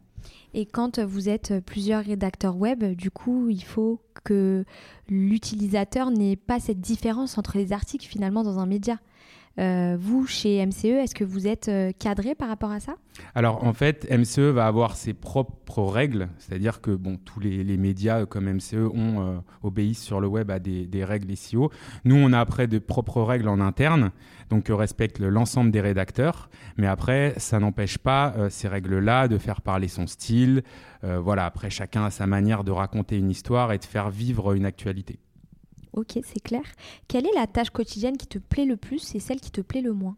Et 0.53 0.65
quand 0.65 0.99
vous 0.99 1.29
êtes 1.29 1.53
plusieurs 1.65 2.03
rédacteurs 2.03 2.55
web, 2.55 2.83
du 2.95 3.09
coup, 3.09 3.49
il 3.49 3.63
faut 3.63 4.01
que 4.23 4.65
l'utilisateur 5.09 6.11
n'ait 6.11 6.35
pas 6.35 6.59
cette 6.59 6.79
différence 6.79 7.37
entre 7.37 7.57
les 7.57 7.73
articles 7.73 8.05
finalement 8.05 8.43
dans 8.43 8.59
un 8.59 8.65
média. 8.65 8.99
Euh, 9.59 9.95
vous, 9.99 10.25
chez 10.25 10.65
MCE, 10.65 10.85
est-ce 10.85 11.13
que 11.13 11.23
vous 11.23 11.47
êtes 11.47 11.67
euh, 11.69 11.91
cadré 11.97 12.33
par 12.33 12.47
rapport 12.47 12.71
à 12.71 12.79
ça? 12.79 12.95
Alors, 13.35 13.63
en 13.63 13.73
fait, 13.73 14.07
MCE 14.09 14.51
va 14.51 14.65
avoir 14.65 14.95
ses 14.95 15.13
propres 15.13 15.83
règles, 15.83 16.29
c'est-à-dire 16.39 16.81
que 16.81 16.91
bon, 16.91 17.17
tous 17.17 17.39
les, 17.39 17.77
médias 17.77 18.25
comme 18.25 18.51
MCE 18.51 18.89
ont, 18.93 19.21
euh, 19.21 19.37
obéissent 19.61 20.01
sur 20.01 20.19
le 20.19 20.27
web 20.27 20.49
à 20.49 20.57
des, 20.57 21.05
règles 21.05 21.35
SEO. 21.37 21.69
Nous, 22.03 22.15
on 22.15 22.33
a 22.33 22.39
après 22.39 22.65
de 22.65 22.79
propres 22.79 23.21
règles 23.21 23.47
en 23.47 23.59
interne, 23.59 24.11
donc 24.49 24.63
que 24.63 24.73
respecte 24.73 25.19
l'ensemble 25.19 25.69
des 25.69 25.81
rédacteurs. 25.81 26.49
Mais 26.77 26.87
après, 26.87 27.35
ça 27.37 27.59
n'empêche 27.59 27.97
pas 27.97 28.33
ces 28.49 28.67
règles-là 28.67 29.27
de 29.27 29.37
faire 29.37 29.61
parler 29.61 29.87
son 29.87 30.07
style. 30.07 30.63
voilà, 31.01 31.45
après, 31.45 31.69
chacun 31.69 32.05
a 32.05 32.09
sa 32.11 32.27
manière 32.27 32.63
de 32.63 32.71
raconter 32.71 33.17
une 33.17 33.29
histoire 33.29 33.73
et 33.73 33.77
de 33.77 33.85
faire 33.85 34.09
vivre 34.09 34.53
une 34.53 34.65
actualité. 34.65 35.19
Ok, 35.93 36.19
c'est 36.23 36.41
clair. 36.43 36.63
Quelle 37.07 37.25
est 37.25 37.35
la 37.35 37.47
tâche 37.47 37.69
quotidienne 37.69 38.17
qui 38.17 38.27
te 38.27 38.39
plaît 38.39 38.65
le 38.65 38.77
plus 38.77 39.15
et 39.15 39.19
celle 39.19 39.39
qui 39.39 39.51
te 39.51 39.61
plaît 39.61 39.81
le 39.81 39.93
moins? 39.93 40.17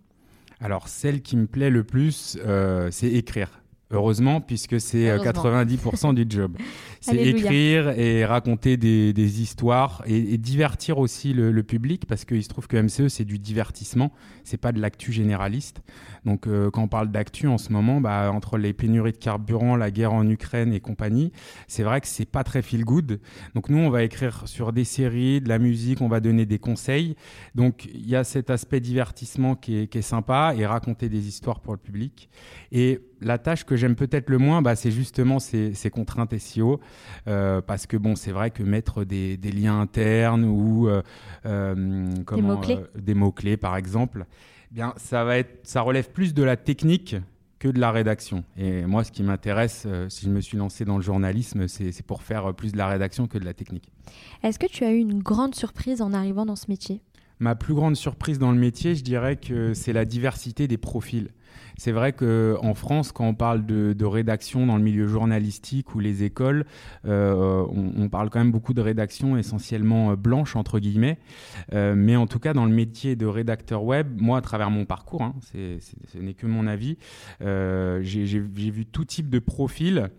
Alors, 0.60 0.88
celle 0.88 1.22
qui 1.22 1.36
me 1.36 1.48
plaît 1.48 1.70
le 1.70 1.84
plus, 1.84 2.38
euh, 2.46 2.90
c'est 2.92 3.12
écrire. 3.12 3.62
Heureusement, 3.92 4.42
puisque 4.42 4.82
c'est 4.82 5.16
90% 5.16 6.10
euh, 6.10 6.14
du 6.14 6.26
job. 6.28 6.58
C'est 7.02 7.18
écrire 7.18 7.90
et 8.00 8.26
raconter 8.26 8.78
des, 8.78 9.42
histoires 9.42 10.02
et, 10.08 10.40
divertir 10.40 10.98
aussi 10.98 11.34
le, 11.34 11.62
public, 11.62 12.08
parce 12.08 12.26
qu'il 12.26 12.44
se 12.44 12.50
trouve 12.50 12.68
que 12.68 12.78
MCE, 12.78 13.10
c'est 13.10 13.26
du 13.26 13.38
divertissement, 13.38 14.12
c'est 14.44 14.58
pas 14.58 14.72
de 14.72 14.82
l'actu 14.82 15.12
généraliste. 15.12 15.84
Donc, 16.26 16.48
euh, 16.48 16.72
quand 16.72 16.82
on 16.82 16.88
parle 16.88 17.12
d'actu 17.12 17.48
en 17.48 17.60
ce 17.60 17.72
moment, 17.72 18.02
bah, 18.02 18.32
entre 18.34 18.58
les 18.58 18.74
pénuries 18.74 19.12
de 19.12 19.18
carburant, 19.18 19.76
la 19.76 19.92
guerre 19.92 20.14
en 20.14 20.28
Ukraine 20.28 20.74
et 20.74 20.80
compagnie, 20.80 21.32
c'est 21.68 21.84
vrai 21.84 22.02
que 22.02 22.08
c'est 22.08 22.26
pas 22.26 22.44
très 22.44 22.64
feel 22.64 22.84
good. 22.84 23.20
Donc, 23.54 23.70
nous, 23.70 23.78
on 23.78 23.92
va 23.92 24.02
écrire 24.02 24.48
sur 24.48 24.74
des 24.74 24.84
séries, 24.84 25.42
de 25.42 25.50
la 25.50 25.60
musique, 25.60 26.02
on 26.02 26.08
va 26.08 26.22
donner 26.22 26.48
des 26.48 26.58
conseils. 26.58 27.16
Donc, 27.54 27.86
il 27.94 28.10
y 28.10 28.16
a 28.16 28.24
cet 28.24 28.50
aspect 28.50 28.80
divertissement 28.80 29.56
qui 29.56 29.78
est, 29.78 29.88
qui 29.88 30.00
est 30.00 30.02
sympa 30.02 30.56
et 30.58 30.66
raconter 30.66 31.08
des 31.08 31.28
histoires 31.28 31.60
pour 31.60 31.74
le 31.74 31.80
public. 31.80 32.30
Et 32.72 33.00
la 33.22 33.38
tâche 33.38 33.64
que 33.64 33.76
j'aime 33.76 33.96
peut-être 33.96 34.30
le 34.30 34.38
moins, 34.38 34.62
bah, 34.62 34.76
c'est 34.76 34.92
justement 34.92 35.40
ces, 35.40 35.74
contraintes 35.92 36.38
SEO, 36.38 36.80
euh, 37.28 37.62
parce 37.62 37.88
que 37.88 37.98
bon, 37.98 38.16
c'est 38.16 38.32
vrai 38.32 38.52
que 38.52 38.64
mettre 38.64 39.04
des, 39.04 39.38
liens 39.38 39.80
internes 39.80 40.46
ou 40.46 40.88
euh, 40.88 41.02
euh, 41.46 42.08
des 42.96 43.14
mots-clés, 43.14 43.58
par 43.58 43.78
exemple, 43.78 44.26
eh 44.72 44.76
bien, 44.76 44.94
ça, 44.98 45.24
va 45.24 45.38
être, 45.38 45.60
ça 45.64 45.82
relève 45.82 46.12
plus 46.12 46.34
de 46.34 46.44
la 46.44 46.58
technique 46.58 47.16
que 47.60 47.68
de 47.70 47.80
la 47.80 47.92
rédaction. 47.92 48.44
Et 48.58 48.86
moi, 48.86 49.04
ce 49.04 49.12
qui 49.12 49.24
m'intéresse, 49.24 49.88
si 50.10 50.26
je 50.26 50.30
me 50.30 50.42
suis 50.42 50.58
lancé 50.58 50.84
dans 50.84 50.98
le 50.98 51.04
journalisme, 51.04 51.68
c'est 51.68 52.06
pour 52.06 52.22
faire 52.22 52.54
plus 52.54 52.74
de 52.74 52.78
la 52.78 52.88
rédaction 52.88 53.28
que 53.28 53.38
de 53.38 53.46
la 53.46 53.54
technique. 53.54 53.90
Est-ce 54.44 54.60
que 54.60 54.68
tu 54.68 54.84
as 54.84 54.92
eu 54.92 54.98
une 54.98 55.20
grande 55.20 55.56
surprise 55.56 56.02
en 56.02 56.14
arrivant 56.14 56.46
dans 56.46 56.58
ce 56.58 56.66
métier? 56.70 57.02
Ma 57.40 57.56
plus 57.56 57.74
grande 57.74 57.96
surprise 57.96 58.40
dans 58.40 58.52
le 58.52 58.58
métier, 58.58 58.96
je 58.96 59.04
dirais 59.04 59.36
que 59.36 59.74
c'est 59.74 59.92
la 59.92 60.06
diversité 60.06 60.68
des 60.68 60.78
profils. 60.78 61.30
C'est 61.78 61.92
vrai 61.92 62.14
qu'en 62.14 62.74
France, 62.74 63.12
quand 63.12 63.26
on 63.26 63.34
parle 63.34 63.66
de, 63.66 64.06
rédaction 64.06 64.66
dans 64.66 64.78
le 64.78 64.84
milieu 64.84 65.08
journalistique 65.08 65.96
ou 65.96 66.00
les 66.00 66.24
écoles, 66.24 66.66
euh, 67.06 67.66
on, 67.70 68.08
parle 68.10 68.30
quand 68.30 68.40
même 68.40 68.52
beaucoup 68.52 68.74
de 68.74 68.82
rédaction 68.82 69.36
essentiellement 69.36 70.12
euh, 70.12 70.16
blanche, 70.16 70.56
entre 70.56 70.80
guillemets. 70.80 71.18
Euh, 71.74 71.96
mais 71.98 72.16
en 72.16 72.28
tout 72.28 72.40
cas, 72.40 72.54
dans 72.54 72.66
le 72.66 72.72
métier 72.72 73.16
de 73.16 73.26
rédacteur 73.26 73.84
web, 73.84 74.22
moi, 74.22 74.38
à 74.38 74.42
travers 74.42 74.70
mon 74.70 74.86
parcours, 74.86 75.24
hein, 75.24 75.34
ce 75.52 76.18
n'est 76.18 76.34
que 76.34 76.46
mon 76.46 76.68
avis, 76.68 76.98
j'ai 77.42 78.40
vu 78.40 78.86
tout 78.86 79.06
type 79.06 79.30
de 79.30 79.40
profils. 79.40 80.10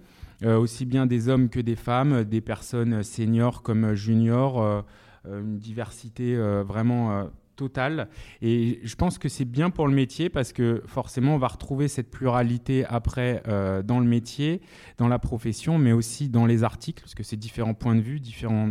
aussi 0.44 0.84
bien 0.84 1.06
des 1.06 1.28
hommes 1.28 1.48
que 1.48 1.60
des 1.60 1.76
femmes, 1.76 2.24
des 2.24 2.40
personnes 2.40 3.02
seniors 3.02 3.62
comme 3.62 3.94
juniors, 3.94 4.84
une 5.24 5.58
diversité 5.58 6.36
vraiment 6.36 7.30
totale. 7.56 8.08
Et 8.42 8.80
je 8.84 8.94
pense 8.94 9.18
que 9.18 9.28
c'est 9.28 9.44
bien 9.44 9.70
pour 9.70 9.88
le 9.88 9.94
métier 9.94 10.28
parce 10.28 10.52
que 10.52 10.82
forcément, 10.86 11.34
on 11.34 11.38
va 11.38 11.48
retrouver 11.48 11.88
cette 11.88 12.10
pluralité 12.10 12.84
après 12.84 13.42
euh, 13.48 13.82
dans 13.82 13.98
le 13.98 14.06
métier, 14.06 14.60
dans 14.98 15.08
la 15.08 15.18
profession, 15.18 15.78
mais 15.78 15.92
aussi 15.92 16.28
dans 16.28 16.46
les 16.46 16.62
articles, 16.62 17.02
parce 17.02 17.14
que 17.14 17.22
c'est 17.22 17.36
différents 17.36 17.74
points 17.74 17.96
de 17.96 18.00
vue, 18.00 18.20
différents 18.20 18.70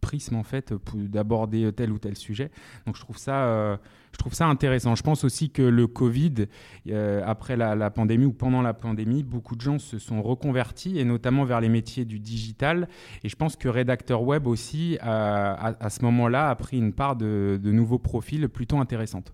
prismes 0.00 0.36
en 0.36 0.42
fait 0.42 0.72
d'aborder 0.94 1.72
tel 1.72 1.92
ou 1.92 1.98
tel 1.98 2.16
sujet. 2.16 2.50
Donc 2.86 2.96
je 2.96 3.00
trouve 3.00 3.18
ça, 3.18 3.44
euh, 3.44 3.76
je 4.12 4.18
trouve 4.18 4.34
ça 4.34 4.46
intéressant. 4.46 4.94
Je 4.94 5.02
pense 5.02 5.24
aussi 5.24 5.50
que 5.50 5.62
le 5.62 5.86
Covid, 5.86 6.46
euh, 6.88 7.22
après 7.24 7.56
la, 7.56 7.90
pandémie 7.90 8.24
ou 8.24 8.32
pendant 8.32 8.62
la 8.62 8.74
pandémie, 8.74 9.22
beaucoup 9.22 9.56
de 9.56 9.60
gens 9.60 9.78
se 9.78 9.98
sont 9.98 10.22
reconvertis 10.22 10.98
et 10.98 11.04
notamment 11.04 11.44
vers 11.44 11.60
les 11.60 11.68
métiers 11.68 12.04
du 12.04 12.18
digital. 12.18 12.88
Et 13.24 13.28
je 13.28 13.36
pense 13.36 13.56
que 13.56 13.68
rédacteur 13.68 14.22
web 14.22 14.46
aussi, 14.46 14.98
à, 15.00 15.88
ce 15.88 16.02
moment-là, 16.02 16.50
a 16.50 16.54
pris 16.54 16.78
une 16.78 16.92
part 16.92 17.16
de, 17.16 17.60
nouveaux 17.62 17.98
profils 17.98 18.48
plutôt 18.48 18.78
intéressantes. 18.78 19.32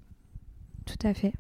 Tout 0.85 1.07
à 1.07 1.15
fait. 1.15 1.33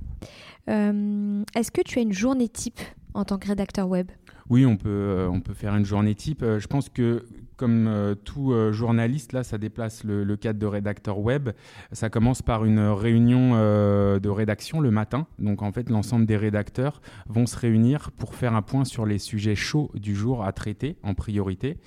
Euh, 0.68 1.45
est-ce 1.54 1.71
que 1.71 1.80
tu 1.83 1.99
as 1.99 2.02
une 2.02 2.12
journée 2.12 2.49
type 2.49 2.80
en 3.14 3.25
tant 3.25 3.38
que 3.38 3.47
rédacteur 3.47 3.88
web? 3.88 4.11
Oui, 4.49 4.65
on 4.65 4.76
peut, 4.76 4.88
euh, 4.88 5.29
on 5.29 5.41
peut 5.41 5.55
faire 5.55 5.75
une 5.75 5.85
journée 5.85 6.15
type. 6.15 6.43
Euh, 6.43 6.61
je 6.61 6.69
pense 6.69 6.88
que, 6.88 7.26
comme 7.57 7.88
euh, 7.88 8.15
tout 8.15 8.55
journaliste, 8.71 9.33
là, 9.33 9.43
ça 9.43 9.59
déplace 9.59 10.05
le, 10.05 10.37
cadre 10.37 10.59
de 10.59 10.67
rédacteur 10.67 11.19
web. 11.19 11.50
Ça 11.93 12.11
commence 12.11 12.43
par 12.43 12.65
une 12.65 12.81
réunion 12.81 13.53
de 13.57 14.29
rédaction 14.29 14.81
le 14.81 14.91
matin. 14.91 15.26
Donc, 15.38 15.62
en 15.62 15.73
fait, 15.73 15.88
l'ensemble 15.88 16.26
des 16.26 16.37
rédacteurs 16.37 17.00
vont 17.29 17.47
se 17.47 17.57
réunir 17.57 18.11
pour 18.12 18.35
faire 18.35 18.55
un 18.55 18.62
point 18.62 18.85
sur 18.85 19.07
les 19.07 19.19
sujets 19.19 19.55
chauds 19.55 19.91
du 19.95 20.15
jour 20.15 20.45
à 20.45 20.53
traiter 20.53 20.97
en 21.03 21.15
priorité. 21.15 21.79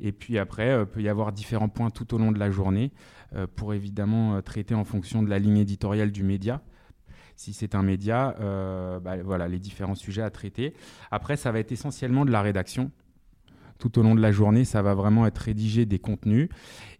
Et 0.00 0.12
puis 0.12 0.38
après, 0.38 0.80
il 0.80 0.86
peut 0.86 1.02
y 1.02 1.08
avoir 1.08 1.32
différents 1.32 1.68
points 1.68 1.90
tout 1.90 2.14
au 2.14 2.18
long 2.18 2.32
de 2.32 2.38
la 2.38 2.50
journée 2.50 2.90
pour 3.54 3.74
évidemment 3.74 4.40
traiter 4.40 4.74
en 4.74 4.84
fonction 4.84 5.22
de 5.22 5.28
la 5.28 5.38
ligne 5.38 5.58
éditoriale 5.58 6.10
du 6.10 6.22
média 6.22 6.62
si 7.38 7.52
c'est 7.52 7.76
un 7.76 7.84
média, 7.84 8.34
euh, 8.40 8.98
bah, 8.98 9.16
voilà, 9.24 9.46
les 9.46 9.60
différents 9.60 9.94
sujets 9.94 10.22
à 10.22 10.30
traiter. 10.30 10.74
Après, 11.12 11.36
ça 11.36 11.52
va 11.52 11.60
être 11.60 11.70
essentiellement 11.70 12.24
de 12.24 12.32
la 12.32 12.42
rédaction. 12.42 12.90
Tout 13.78 14.00
au 14.00 14.02
long 14.02 14.16
de 14.16 14.20
la 14.20 14.32
journée, 14.32 14.64
ça 14.64 14.82
va 14.82 14.94
vraiment 14.94 15.24
être 15.24 15.38
rédigé 15.38 15.86
des 15.86 16.00
contenus. 16.00 16.48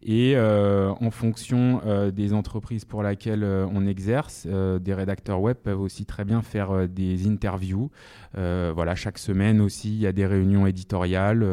Et 0.01 0.37
euh, 0.37 0.93
en 1.01 1.11
fonction 1.11 1.81
euh, 1.85 2.13
des 2.13 2.33
entreprises 2.33 2.85
pour 2.85 3.03
lesquelles 3.03 3.43
on 3.43 3.85
exerce, 3.85 4.47
des 4.47 4.95
rédacteurs 4.95 5.41
web 5.41 5.57
peuvent 5.57 5.81
aussi 5.81 6.07
très 6.07 6.25
bien 6.25 6.41
faire 6.41 6.89
des 6.89 7.27
interviews. 7.27 7.91
voilà, 8.35 8.95
chaque 8.95 9.19
semaine 9.19 9.61
aussi, 9.61 9.89
il 9.89 10.01
y 10.01 10.07
a 10.07 10.13
des 10.13 10.25
réunions 10.25 10.69
éditoriales. 10.69 11.45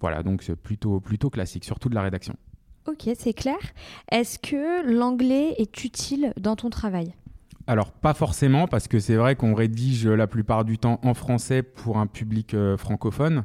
voilà, 0.00 0.24
donc 0.24 0.42
c'est 0.42 0.56
plutôt, 0.56 0.98
plutôt 0.98 1.30
classique, 1.30 1.64
surtout 1.64 1.88
de 1.88 1.94
la 1.94 2.02
rédaction. 2.02 2.34
Ok, 2.88 3.08
c'est 3.16 3.34
clair. 3.34 3.58
Est-ce 4.10 4.40
que 4.40 4.90
l'anglais 4.92 5.54
est 5.58 5.84
utile 5.84 6.32
dans 6.40 6.56
ton 6.56 6.68
travail? 6.68 7.14
Alors 7.68 7.92
pas 7.92 8.14
forcément 8.14 8.66
parce 8.66 8.88
que 8.88 8.98
c'est 8.98 9.16
vrai 9.16 9.36
qu'on 9.36 9.54
rédige 9.54 10.06
la 10.06 10.26
plupart 10.26 10.64
du 10.64 10.78
temps 10.78 10.98
en 11.04 11.12
français 11.12 11.62
pour 11.62 11.98
un 11.98 12.06
public 12.06 12.54
euh, 12.54 12.78
francophone. 12.78 13.44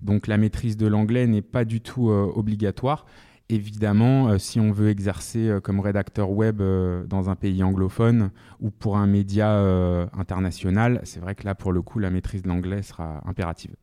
Donc 0.00 0.26
la 0.26 0.38
maîtrise 0.38 0.78
de 0.78 0.86
l'anglais 0.86 1.26
n'est 1.26 1.42
pas 1.42 1.66
du 1.66 1.82
tout 1.82 2.08
euh, 2.08 2.32
obligatoire. 2.34 3.04
Évidemment, 3.50 4.28
euh, 4.28 4.38
si 4.38 4.58
on 4.58 4.72
veut 4.72 4.88
exercer 4.88 5.58
comme 5.62 5.80
rédacteur 5.80 6.30
web 6.30 6.62
dans 7.06 7.28
un 7.28 7.36
pays 7.36 7.62
anglophone 7.62 8.30
ou 8.60 8.70
pour 8.70 8.96
un 8.96 9.06
média 9.06 9.58
international, 10.16 11.02
c'est 11.04 11.20
vrai 11.20 11.34
que 11.34 11.44
là 11.44 11.54
pour 11.54 11.72
le 11.72 11.82
coup 11.82 11.98
la 11.98 12.10
maîtrise 12.10 12.42
de 12.42 12.48
l'anglais 12.48 12.82
sera 12.82 13.22
impérative. 13.26 13.74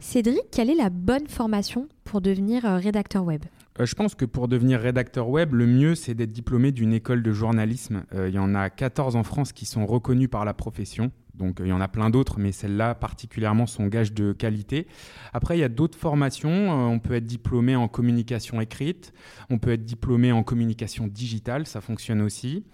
Cédric, 0.00 0.50
quelle 0.52 0.68
est 0.68 0.74
la 0.74 0.90
bonne 0.90 1.28
formation 1.28 1.88
pour 2.04 2.20
devenir 2.20 2.64
rédacteur 2.64 3.24
web? 3.24 3.42
Je 3.78 3.94
pense 3.94 4.14
que 4.14 4.24
pour 4.24 4.48
devenir 4.48 4.80
rédacteur 4.80 5.28
web, 5.28 5.54
le 5.54 5.66
mieux, 5.66 5.94
c'est 5.94 6.14
d'être 6.14 6.32
diplômé 6.32 6.72
d'une 6.72 6.92
école 6.92 7.22
de 7.22 7.32
journalisme. 7.32 8.04
Euh, 8.14 8.28
il 8.28 8.34
y 8.34 8.38
en 8.38 8.54
a 8.54 8.68
14 8.68 9.16
en 9.16 9.22
France 9.22 9.52
qui 9.52 9.64
sont 9.64 9.86
reconnus 9.86 10.28
par 10.28 10.44
la 10.44 10.54
profession. 10.54 11.12
Donc 11.34 11.58
il 11.60 11.68
y 11.68 11.72
en 11.72 11.80
a 11.80 11.88
plein 11.88 12.10
d'autres, 12.10 12.38
mais 12.38 12.52
celles-là 12.52 12.94
particulièrement 12.94 13.66
sont 13.66 13.86
gage 13.86 14.12
de 14.12 14.32
qualité. 14.32 14.86
Après, 15.32 15.56
il 15.56 15.60
y 15.60 15.64
a 15.64 15.70
d'autres 15.70 15.96
formations. 15.96 16.70
on 16.70 16.98
peut 16.98 17.14
être 17.14 17.26
diplômé 17.26 17.76
en 17.76 17.88
communication 17.88 18.60
écrite, 18.60 19.14
on 19.48 19.58
peut 19.58 19.72
être 19.72 19.84
diplômé 19.84 20.32
en 20.32 20.42
communication 20.42 21.06
digitale, 21.06 21.66
ça 21.66 21.80
fonctionne 21.80 22.20
aussi. 22.20 22.64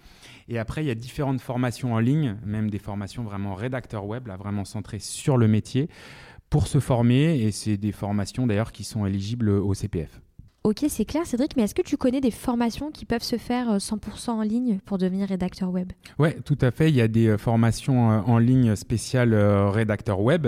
Et 0.49 0.59
après, 0.59 0.83
il 0.83 0.87
y 0.87 0.91
a 0.91 0.95
différentes 0.95 1.39
formations 1.39 1.93
en 1.93 1.99
ligne, 1.99 2.37
même 2.45 2.69
des 2.69 2.79
formations 2.79 3.23
vraiment 3.23 3.53
rédacteur 3.55 4.05
web, 4.05 4.27
là, 4.27 4.35
vraiment 4.35 4.65
centrées 4.65 4.99
sur 4.99 5.37
le 5.37 5.47
métier 5.47 5.89
pour 6.49 6.67
se 6.67 6.79
former 6.79 7.41
et 7.41 7.51
c'est 7.51 7.77
des 7.77 7.91
formations 7.91 8.47
d'ailleurs 8.47 8.71
qui 8.71 8.83
sont 8.83 9.05
éligibles 9.05 9.49
au 9.49 9.73
CPF. 9.73 10.21
Ok, 10.67 10.83
c'est 10.89 11.05
clair 11.05 11.25
Cédric, 11.25 11.55
mais 11.55 11.63
est-ce 11.63 11.73
que 11.73 11.81
tu 11.81 11.95
connais 11.95 12.19
des 12.19 12.29
formations 12.29 12.91
qui 12.91 13.05
peuvent 13.05 13.23
se 13.23 13.37
faire 13.37 13.77
100% 13.77 14.31
euh, 14.31 14.31
en 14.33 14.41
ligne 14.41 14.79
pour 14.85 14.97
devenir 14.97 15.29
rédacteur 15.29 15.69
web? 15.69 15.93
Oui, 16.19 16.31
tout 16.43 16.57
à 16.59 16.71
fait. 16.71 16.89
Il 16.89 16.95
y 16.97 16.99
a 16.99 17.07
des 17.07 17.27
euh, 17.27 17.37
formations 17.37 18.11
euh, 18.11 18.19
en 18.25 18.37
ligne 18.37 18.75
spéciales 18.75 19.33
rédacteur 19.33 20.19
web. 20.19 20.47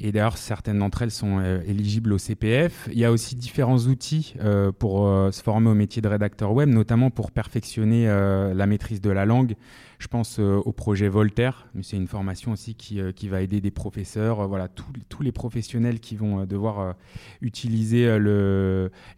Et 0.00 0.12
d'ailleurs, 0.12 0.38
certaines 0.38 0.78
d'entre 0.78 1.02
elles 1.02 1.10
sont 1.10 1.42
éligibles 1.66 2.14
au 2.14 2.16
CPF. 2.16 2.88
Il 2.90 2.98
y 2.98 3.04
a 3.04 3.12
aussi 3.12 3.36
différents 3.36 3.80
outils 3.80 4.34
pour 4.78 5.00
se 5.32 5.42
former 5.42 5.68
au 5.68 5.74
métier 5.74 6.00
de 6.00 6.06
rédacteur 6.06 6.52
web, 6.52 6.68
notamment 6.68 7.10
pour 7.10 7.32
perfectionner 7.32 8.06
la 8.06 8.66
maîtrise 8.66 9.00
de 9.00 9.10
la 9.10 9.26
langue. 9.26 9.56
Je 10.00 10.08
pense 10.08 10.40
au 10.40 10.72
projet 10.72 11.08
Voltaire, 11.08 11.68
mais 11.74 11.84
c'est 11.84 11.96
une 11.96 12.08
formation 12.08 12.50
aussi 12.50 12.74
qui, 12.74 13.00
qui, 13.14 13.28
va 13.28 13.42
aider 13.42 13.60
des 13.60 13.70
professeurs, 13.70 14.48
voilà, 14.48 14.66
tous 14.68 15.22
les 15.22 15.30
professionnels 15.30 16.00
qui 16.00 16.16
vont 16.16 16.44
devoir 16.46 16.96
utiliser 17.42 18.18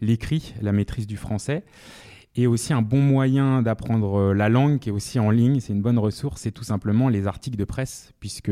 l'écrit 0.01 0.53
la 0.61 0.71
maîtrise 0.71 1.07
du 1.07 1.17
français. 1.17 1.63
Et 2.35 2.47
aussi 2.47 2.73
un 2.73 2.81
bon 2.81 2.99
moyen 2.99 3.61
d'apprendre 3.61 4.17
euh, 4.17 4.33
la 4.33 4.49
langue 4.49 4.79
qui 4.79 4.89
est 4.89 4.91
aussi 4.91 5.19
en 5.19 5.29
ligne, 5.29 5.59
c'est 5.59 5.71
une 5.71 5.83
bonne 5.83 5.99
ressource, 5.99 6.41
c'est 6.41 6.51
tout 6.51 6.63
simplement 6.63 7.07
les 7.07 7.27
articles 7.27 7.57
de 7.57 7.63
presse, 7.63 8.11
puisque 8.19 8.51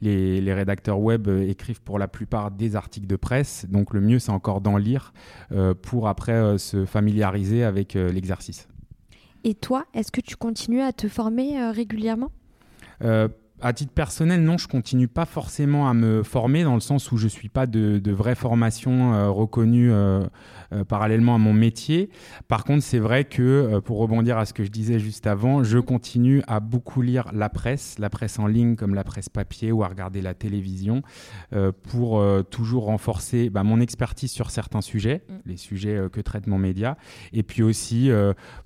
les, 0.00 0.52
rédacteurs 0.52 0.98
web 0.98 1.28
euh, 1.28 1.48
écrivent 1.48 1.80
pour 1.80 2.00
la 2.00 2.08
plupart 2.08 2.50
des 2.50 2.74
articles 2.74 3.06
de 3.06 3.14
presse. 3.14 3.66
Donc 3.68 3.94
le 3.94 4.00
mieux, 4.00 4.18
c'est 4.18 4.32
encore 4.32 4.60
d'en 4.60 4.76
lire 4.76 5.12
euh, 5.52 5.74
pour 5.74 6.08
après 6.08 6.58
se 6.58 6.86
familiariser 6.86 7.62
avec 7.62 7.94
l'exercice. 7.94 8.66
Et 9.44 9.54
toi, 9.54 9.84
est-ce 9.94 10.10
que 10.10 10.20
tu 10.20 10.36
continues 10.36 10.80
à 10.80 10.92
te 10.92 11.06
former 11.08 11.70
régulièrement? 11.70 12.32
À 13.64 13.72
titre 13.72 13.92
personnel, 13.92 14.42
non, 14.42 14.58
je 14.58 14.68
continue 14.68 15.08
pas 15.08 15.24
forcément 15.24 15.88
à 15.88 15.94
me 15.94 16.22
former 16.22 16.64
dans 16.64 16.74
le 16.74 16.80
sens 16.80 17.10
où 17.12 17.16
je 17.16 17.26
suis 17.26 17.48
pas 17.48 17.66
de, 17.66 17.98
de 17.98 18.12
vraie 18.12 18.34
formation 18.34 19.14
euh, 19.14 19.30
reconnue 19.30 19.90
euh, 19.90 20.22
euh, 20.72 20.84
parallèlement 20.84 21.34
à 21.34 21.38
mon 21.38 21.54
métier. 21.54 22.10
Par 22.46 22.64
contre, 22.64 22.82
c'est 22.82 22.98
vrai 22.98 23.24
que 23.24 23.78
pour 23.80 23.98
rebondir 23.98 24.36
à 24.36 24.44
ce 24.44 24.52
que 24.52 24.64
je 24.64 24.70
disais 24.70 24.98
juste 24.98 25.26
avant, 25.26 25.64
je 25.64 25.78
continue 25.78 26.42
à 26.46 26.60
beaucoup 26.60 27.00
lire 27.00 27.30
la 27.32 27.48
presse, 27.48 27.98
la 27.98 28.10
presse 28.10 28.38
en 28.38 28.46
ligne 28.46 28.76
comme 28.76 28.94
la 28.94 29.02
presse 29.02 29.30
papier 29.30 29.72
ou 29.72 29.82
à 29.82 29.88
regarder 29.88 30.20
la 30.20 30.34
télévision 30.34 31.00
pour 31.84 32.22
toujours 32.50 32.84
renforcer 32.84 33.48
bah, 33.48 33.62
mon 33.62 33.80
expertise 33.80 34.30
sur 34.30 34.50
certains 34.50 34.82
sujets, 34.82 35.22
mm. 35.28 35.32
les 35.46 35.56
sujets 35.56 36.02
que 36.12 36.20
traite 36.20 36.46
mon 36.46 36.58
média, 36.58 36.98
et 37.32 37.42
puis 37.42 37.62
aussi 37.62 38.10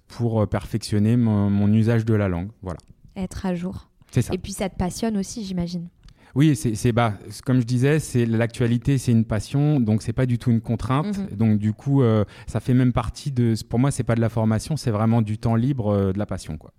pour 0.08 0.48
perfectionner 0.48 1.16
mon, 1.16 1.50
mon 1.50 1.72
usage 1.72 2.04
de 2.04 2.14
la 2.14 2.28
langue. 2.28 2.50
Voilà. 2.62 2.80
Être 3.16 3.46
à 3.46 3.54
jour. 3.54 3.87
Et 4.32 4.38
puis 4.38 4.52
ça 4.52 4.68
te 4.68 4.76
passionne 4.76 5.16
aussi, 5.16 5.44
j'imagine. 5.44 5.88
Oui, 6.34 6.54
c'est 6.56 6.92
bah, 6.92 7.14
comme 7.44 7.60
je 7.60 7.66
disais, 7.66 7.98
c'est 7.98 8.26
l'actualité, 8.26 8.98
c'est 8.98 9.12
une 9.12 9.24
passion, 9.24 9.80
donc 9.80 10.02
c'est 10.02 10.12
pas 10.12 10.26
du 10.26 10.38
tout 10.38 10.50
une 10.50 10.60
contrainte. 10.60 11.18
Mhm. 11.18 11.36
Donc 11.36 11.58
du 11.58 11.72
coup, 11.72 12.02
euh, 12.02 12.24
ça 12.46 12.60
fait 12.60 12.74
même 12.74 12.92
partie 12.92 13.32
de. 13.32 13.54
Pour 13.68 13.78
moi, 13.78 13.90
c'est 13.90 14.04
pas 14.04 14.14
de 14.14 14.20
la 14.20 14.28
formation, 14.28 14.76
c'est 14.76 14.90
vraiment 14.90 15.22
du 15.22 15.38
temps 15.38 15.54
libre, 15.54 15.88
euh, 15.88 16.12
de 16.12 16.18
la 16.18 16.26
passion, 16.26 16.56
quoi. 16.56 16.72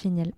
Génial. 0.00 0.32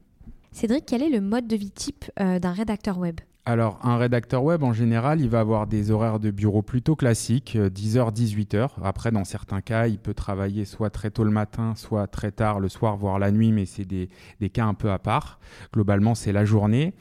Cédric, 0.52 0.84
quel 0.86 1.02
est 1.02 1.10
le 1.10 1.20
mode 1.20 1.46
de 1.46 1.56
vie 1.56 1.70
type 1.70 2.04
euh, 2.20 2.38
d'un 2.38 2.52
rédacteur 2.52 2.98
web? 2.98 3.20
Alors, 3.48 3.78
un 3.82 3.96
rédacteur 3.96 4.44
web, 4.44 4.62
en 4.62 4.74
général, 4.74 5.22
il 5.22 5.30
va 5.30 5.40
avoir 5.40 5.66
des 5.66 5.90
horaires 5.90 6.20
de 6.20 6.30
bureau 6.30 6.60
plutôt 6.60 6.96
classiques, 6.96 7.56
10h, 7.56 8.12
18h. 8.12 8.68
Après, 8.84 9.10
dans 9.10 9.24
certains 9.24 9.62
cas, 9.62 9.86
il 9.86 9.98
peut 9.98 10.12
travailler 10.12 10.66
soit 10.66 10.90
très 10.90 11.10
tôt 11.10 11.24
le 11.24 11.30
matin, 11.30 11.72
soit 11.74 12.06
très 12.08 12.30
tard 12.30 12.60
le 12.60 12.68
soir, 12.68 12.98
voire 12.98 13.18
la 13.18 13.30
nuit, 13.30 13.50
mais 13.52 13.64
c'est 13.64 13.86
des, 13.86 14.10
cas 14.50 14.66
un 14.66 14.74
peu 14.74 14.90
à 14.90 14.98
part. 14.98 15.40
Globalement, 15.72 16.14
c'est 16.14 16.30
la 16.30 16.44
journée. 16.44 16.92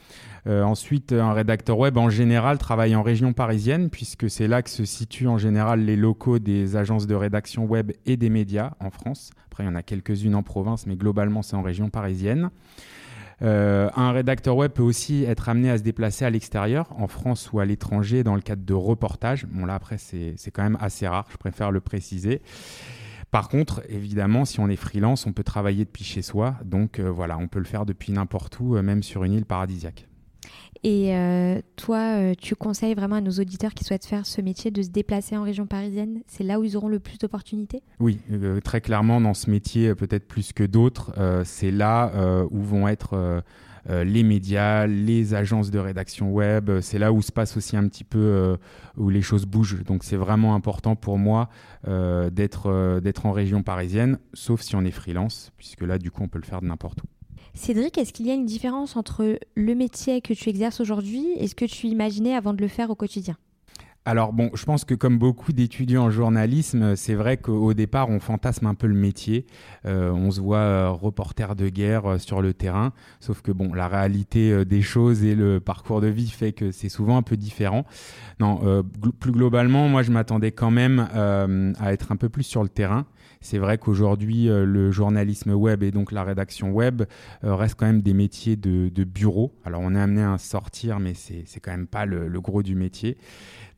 Euh, 0.47 0.63
ensuite, 0.63 1.11
un 1.11 1.33
rédacteur 1.33 1.77
web, 1.77 1.97
en 1.97 2.09
général, 2.09 2.59
travaille 2.59 2.95
en 2.95 3.03
région 3.03 3.33
parisienne, 3.33 3.89
puisque 3.89 4.29
c'est 4.29 4.47
là 4.47 4.61
que 4.61 4.69
se 4.69 4.85
situent 4.85 5.27
en 5.27 5.37
général 5.37 5.81
les 5.81 5.97
locaux 5.97 6.39
des 6.39 6.77
agences 6.77 7.07
de 7.07 7.15
rédaction 7.15 7.65
web 7.65 7.91
et 8.05 8.15
des 8.15 8.29
médias 8.29 8.71
en 8.79 8.89
France. 8.89 9.31
Après, 9.47 9.65
il 9.65 9.67
y 9.67 9.69
en 9.69 9.75
a 9.75 9.83
quelques-unes 9.83 10.35
en 10.35 10.43
province, 10.43 10.87
mais 10.87 10.95
globalement, 10.95 11.41
c'est 11.41 11.57
en 11.57 11.61
région 11.61 11.89
parisienne. 11.89 12.51
Euh, 13.43 13.89
un 13.95 14.11
rédacteur 14.11 14.55
web 14.55 14.71
peut 14.71 14.83
aussi 14.83 15.23
être 15.23 15.49
amené 15.49 15.69
à 15.69 15.77
se 15.77 15.83
déplacer 15.83 16.25
à 16.25 16.29
l'extérieur, 16.29 16.89
en 16.97 17.07
France 17.07 17.51
ou 17.51 17.59
à 17.59 17.65
l'étranger, 17.65 18.23
dans 18.23 18.35
le 18.35 18.41
cadre 18.41 18.65
de 18.65 18.73
reportages. 18.73 19.45
Bon, 19.45 19.65
là, 19.65 19.75
après, 19.75 19.97
c'est 19.97 20.51
quand 20.51 20.63
même 20.63 20.77
assez 20.81 21.07
rare, 21.07 21.27
je 21.31 21.37
préfère 21.37 21.71
le 21.71 21.81
préciser. 21.81 22.41
Par 23.31 23.49
contre, 23.49 23.83
évidemment, 23.89 24.45
si 24.45 24.59
on 24.59 24.69
est 24.69 24.77
freelance, 24.77 25.25
on 25.27 25.33
peut 25.33 25.43
travailler 25.43 25.83
depuis 25.85 26.05
chez 26.05 26.21
soi. 26.21 26.55
Donc 26.63 26.99
euh, 26.99 27.09
voilà, 27.09 27.37
on 27.37 27.47
peut 27.47 27.59
le 27.59 27.65
faire 27.65 27.85
depuis 27.85 28.11
n'importe 28.13 28.59
où, 28.59 28.75
euh, 28.75 28.81
même 28.81 29.03
sur 29.03 29.23
une 29.25 29.33
île 29.33 29.45
paradisiaque. 29.45 30.07
Et 30.83 31.15
euh, 31.15 31.59
toi, 31.75 31.97
euh, 31.97 32.33
tu 32.37 32.55
conseilles 32.55 32.93
vraiment 32.93 33.15
à 33.15 33.21
nos 33.21 33.31
auditeurs 33.31 33.73
qui 33.73 33.83
souhaitent 33.83 34.05
faire 34.05 34.25
ce 34.25 34.41
métier 34.41 34.71
de 34.71 34.81
se 34.81 34.89
déplacer 34.89 35.35
en 35.37 35.43
région 35.43 35.65
parisienne? 35.65 36.21
C'est 36.27 36.43
là 36.43 36.59
où 36.59 36.63
ils 36.63 36.77
auront 36.77 36.87
le 36.87 36.99
plus 36.99 37.17
d'opportunités? 37.17 37.81
Oui, 37.99 38.19
euh, 38.31 38.59
très 38.61 38.81
clairement, 38.81 39.19
dans 39.19 39.33
ce 39.33 39.49
métier, 39.49 39.95
peut-être 39.95 40.27
plus 40.27 40.53
que 40.53 40.63
d'autres, 40.63 41.13
c'est 41.45 41.71
là 41.71 42.11
où 42.51 42.61
vont 42.61 42.87
être 42.87 43.43
les 43.89 44.23
médias, 44.23 44.85
les 44.85 45.33
agences 45.33 45.71
de 45.71 45.79
rédaction 45.79 46.31
web. 46.31 46.79
C'est 46.81 46.99
là 46.99 47.11
où 47.11 47.21
se 47.21 47.31
passe 47.31 47.57
aussi 47.57 47.77
un 47.77 47.87
petit 47.87 48.03
peu, 48.03 48.57
où 48.97 49.09
les 49.09 49.21
choses 49.21 49.45
bougent. 49.45 49.83
Donc 49.83 50.03
c'est 50.03 50.17
vraiment 50.17 50.55
important 50.55 50.95
pour 50.95 51.17
moi 51.17 51.49
d'être 51.85 52.99
d'être 53.01 53.25
en 53.25 53.31
région 53.31 53.63
parisienne, 53.63 54.19
sauf 54.33 54.61
si 54.61 54.75
on 54.75 54.83
est 54.83 54.91
freelance, 54.91 55.51
puisque 55.57 55.81
là, 55.81 55.97
du 55.97 56.11
coup, 56.11 56.23
on 56.23 56.27
peut 56.27 56.39
le 56.39 56.45
faire 56.45 56.61
de 56.61 56.67
n'importe 56.67 57.01
où. 57.01 57.16
Cédric, 57.57 57.97
est-ce 57.97 58.13
qu'il 58.13 58.27
y 58.27 58.31
a 58.31 58.33
une 58.33 58.45
différence 58.45 58.95
entre 58.95 59.39
le 59.55 59.75
métier 59.75 60.21
que 60.21 60.33
tu 60.33 60.49
exerces 60.49 60.79
aujourd'hui 60.79 61.25
et 61.37 61.47
ce 61.47 61.55
que 61.55 61.65
tu 61.65 61.87
imaginais 61.87 62.35
avant 62.35 62.53
de 62.53 62.61
le 62.61 62.67
faire 62.67 62.89
au 62.89 62.95
quotidien? 62.95 63.35
Alors 64.07 64.31
bon, 64.31 64.51
je 64.53 64.63
pense 64.63 64.85
que 64.85 64.93
comme 64.93 65.17
beaucoup 65.17 65.51
d'étudiants 65.51 66.05
en 66.05 66.09
journalisme, 66.09 66.95
c'est 66.95 67.13
vrai 67.13 67.35
qu'au 67.35 67.73
départ, 67.73 68.09
on 68.09 68.21
fantasme 68.21 68.65
un 68.65 68.73
peu 68.73 68.87
le 68.87 68.93
métier. 68.93 69.45
Euh, 69.85 70.11
on 70.11 70.31
se 70.31 70.39
voit 70.39 70.59
euh, 70.59 70.89
reporter 70.91 71.57
de 71.57 71.67
guerre 71.67 72.05
euh, 72.05 72.17
sur 72.17 72.41
le 72.41 72.53
terrain, 72.53 72.93
sauf 73.19 73.41
que 73.41 73.51
bon, 73.51 73.73
la 73.73 73.89
réalité 73.89 74.63
des 74.63 74.81
choses 74.81 75.25
et 75.25 75.35
le 75.35 75.59
parcours 75.59 75.99
de 75.99 76.07
vie 76.07 76.29
fait 76.29 76.53
que 76.53 76.71
c'est 76.71 76.87
souvent 76.87 77.17
un 77.17 77.21
peu 77.21 77.35
différent. 77.35 77.83
Non, 78.39 78.83
plus 79.19 79.33
globalement, 79.33 79.89
moi, 79.89 80.03
je 80.03 80.11
m'attendais 80.11 80.53
quand 80.53 80.71
même 80.71 80.99
à 81.77 81.91
être 81.91 82.13
un 82.13 82.15
peu 82.15 82.29
plus 82.29 82.43
sur 82.43 82.63
le 82.63 82.69
terrain. 82.69 83.05
C'est 83.41 83.57
vrai 83.57 83.77
qu'aujourd'hui, 83.77 84.45
le 84.47 84.91
journalisme 84.91 85.51
web 85.51 85.83
et 85.83 85.91
donc 85.91 86.11
la 86.11 86.23
rédaction 86.23 86.71
web 86.71 87.03
restent 87.43 87.75
quand 87.75 87.85
même 87.85 88.01
des 88.01 88.13
métiers 88.13 88.55
de, 88.55 89.03
bureau. 89.03 89.53
Alors, 89.65 89.81
on 89.83 89.95
est 89.95 89.99
amené 89.99 90.23
à 90.23 90.37
sortir, 90.37 90.99
mais 90.99 91.13
c'est 91.13 91.59
quand 91.59 91.71
même 91.71 91.87
pas 91.87 92.05
le, 92.05 92.27
le 92.27 92.41
gros 92.41 92.63
du 92.63 92.75
métier. 92.75 93.17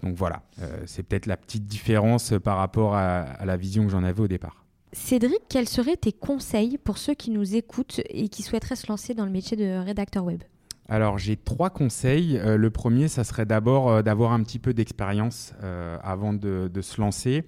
Donc 0.03 0.15
voilà, 0.15 0.43
euh, 0.61 0.83
c'est 0.85 1.03
peut-être 1.03 1.25
la 1.25 1.37
petite 1.37 1.67
différence 1.67 2.33
par 2.43 2.57
rapport 2.57 2.95
à, 2.95 3.45
la 3.45 3.57
vision 3.57 3.85
que 3.85 3.91
j'en 3.91 4.03
avais 4.03 4.21
au 4.21 4.27
départ. 4.27 4.65
Cédric, 4.91 5.41
quels 5.49 5.69
seraient 5.69 5.97
tes 5.97 6.13
conseils 6.13 6.77
pour 6.77 6.97
ceux 6.97 7.13
qui 7.13 7.31
nous 7.31 7.55
écoutent 7.55 8.01
et 8.09 8.29
qui 8.29 8.41
souhaiteraient 8.41 8.75
se 8.75 8.87
lancer 8.87 9.13
dans 9.13 9.25
le 9.25 9.31
métier 9.31 9.55
de 9.55 9.83
rédacteur 9.83 10.23
web? 10.23 10.41
Alors 10.89 11.19
j'ai 11.19 11.37
trois 11.37 11.69
conseils. 11.69 12.37
Euh, 12.37 12.57
le 12.57 12.69
premier, 12.71 13.07
ça 13.07 13.23
serait 13.23 13.45
d'abord 13.45 13.89
euh, 13.89 14.01
d'avoir 14.01 14.31
un 14.33 14.41
petit 14.41 14.57
peu 14.59 14.73
d'expérience 14.73 15.53
euh, 15.63 15.97
avant 16.03 16.33
de, 16.33 16.69
se 16.81 16.99
lancer. 16.99 17.43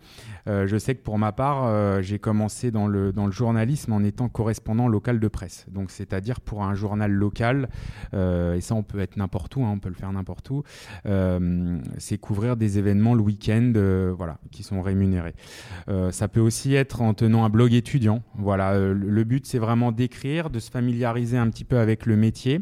je 0.45 0.77
sais 0.77 0.93
que 0.93 1.01
pour 1.01 1.17
ma 1.17 1.31
part, 1.31 2.01
j'ai 2.01 2.19
commencé 2.19 2.69
dans 2.69 2.86
le, 2.86 3.13
dans 3.13 3.25
le 3.25 3.31
journalisme 3.31 3.93
en 3.93 4.03
étant 4.03 4.27
correspondant 4.27 4.89
local 4.89 5.21
de 5.21 5.27
presse. 5.29 5.65
Donc 5.71 5.89
c'est-à-dire 5.89 6.41
pour 6.41 6.63
un 6.63 6.75
journal 6.75 7.10
local, 7.12 7.69
et 8.13 8.60
ça 8.60 8.75
on 8.75 8.83
peut 8.83 9.00
être 9.00 9.15
n'importe 9.15 9.55
où, 9.55 9.63
hein, 9.63 9.71
on 9.71 9.79
peut 9.79 9.88
le 9.88 9.95
faire 9.95 10.12
n'importe 10.12 10.50
où, 10.50 10.63
c'est 11.98 12.17
couvrir 12.17 12.57
des 12.57 12.77
événements 12.77 13.15
le 13.15 13.21
week-end 13.21 13.71
voilà, 14.17 14.38
qui 14.51 14.63
sont 14.63 14.81
rémunérés. 14.81 15.33
ça 16.12 16.27
peut 16.27 16.41
aussi 16.41 16.75
être 16.75 17.01
en 17.01 17.13
tenant 17.13 17.45
un 17.45 17.50
blog 17.50 17.74
étudiant. 17.74 18.21
Voilà, 18.36 18.77
le 18.77 19.24
but 19.24 19.45
c'est 19.45 19.60
vraiment 19.60 19.93
d'écrire, 19.93 20.50
de 20.50 20.60
se 20.60 20.69
familiariser 20.69 21.38
un 21.38 21.50
petit 21.50 21.63
peu 21.63 21.77
avec 21.77 22.05
le 22.05 22.17
métier. 22.17 22.60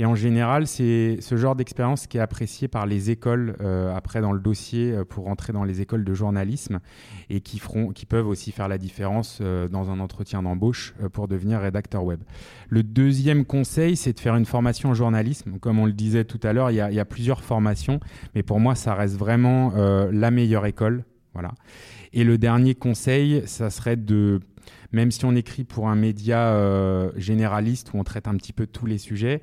Et 0.00 0.04
en 0.04 0.16
général, 0.18 0.66
c'est 0.66 1.16
ce 1.20 1.36
genre 1.36 1.56
d'expérience 1.56 2.06
qui 2.06 2.18
est 2.18 2.20
apprécié 2.20 2.68
par 2.68 2.84
les 2.84 3.10
écoles 3.10 3.56
euh, 3.60 3.94
après 3.96 4.20
dans 4.20 4.32
le 4.32 4.40
dossier 4.40 4.92
euh, 4.92 5.04
pour 5.04 5.24
rentrer 5.24 5.54
dans 5.54 5.64
les 5.64 5.80
écoles 5.80 6.04
de 6.04 6.12
journalisme 6.12 6.80
et 7.30 7.40
qui, 7.40 7.58
feront, 7.58 7.92
qui 7.92 8.04
peuvent 8.04 8.28
aussi 8.28 8.52
faire 8.52 8.68
la 8.68 8.76
différence 8.76 9.38
euh, 9.40 9.68
dans 9.68 9.90
un 9.90 10.00
entretien 10.00 10.42
d'embauche 10.42 10.94
pour 11.12 11.28
devenir 11.28 11.60
rédacteur 11.60 12.04
web. 12.04 12.20
Le 12.68 12.82
deuxième 12.82 13.46
conseil, 13.46 13.96
c'est 13.96 14.12
de 14.12 14.20
faire 14.20 14.36
une 14.36 14.44
formation 14.44 14.90
en 14.90 14.94
journalisme. 14.94 15.58
Comme 15.58 15.78
on 15.78 15.86
le 15.86 15.92
disait 15.92 16.24
tout 16.24 16.40
à 16.42 16.52
l'heure, 16.52 16.70
il, 16.70 16.84
il, 16.90 16.94
y 16.94 17.00
a 17.00 17.04
plusieurs 17.06 17.42
formations, 17.42 18.00
mais 18.34 18.42
pour 18.42 18.60
moi, 18.60 18.74
ça 18.74 18.94
reste 18.94 19.16
vraiment 19.16 19.72
la 20.12 20.30
meilleure 20.30 20.66
école. 20.66 21.04
Voilà. 21.32 21.52
Et 22.12 22.24
le 22.24 22.38
dernier 22.38 22.74
conseil, 22.74 23.42
ça 23.46 23.70
serait 23.70 23.96
de 23.96 24.40
même 24.92 25.10
si 25.10 25.24
on 25.24 25.34
écrit 25.34 25.64
pour 25.64 25.88
un 25.88 25.96
média 25.96 26.52
euh, 26.54 27.10
généraliste 27.16 27.92
où 27.92 27.98
on 27.98 28.04
traite 28.04 28.28
un 28.28 28.36
petit 28.36 28.52
peu 28.52 28.66
tous 28.66 28.86
les 28.86 28.98
sujets, 28.98 29.42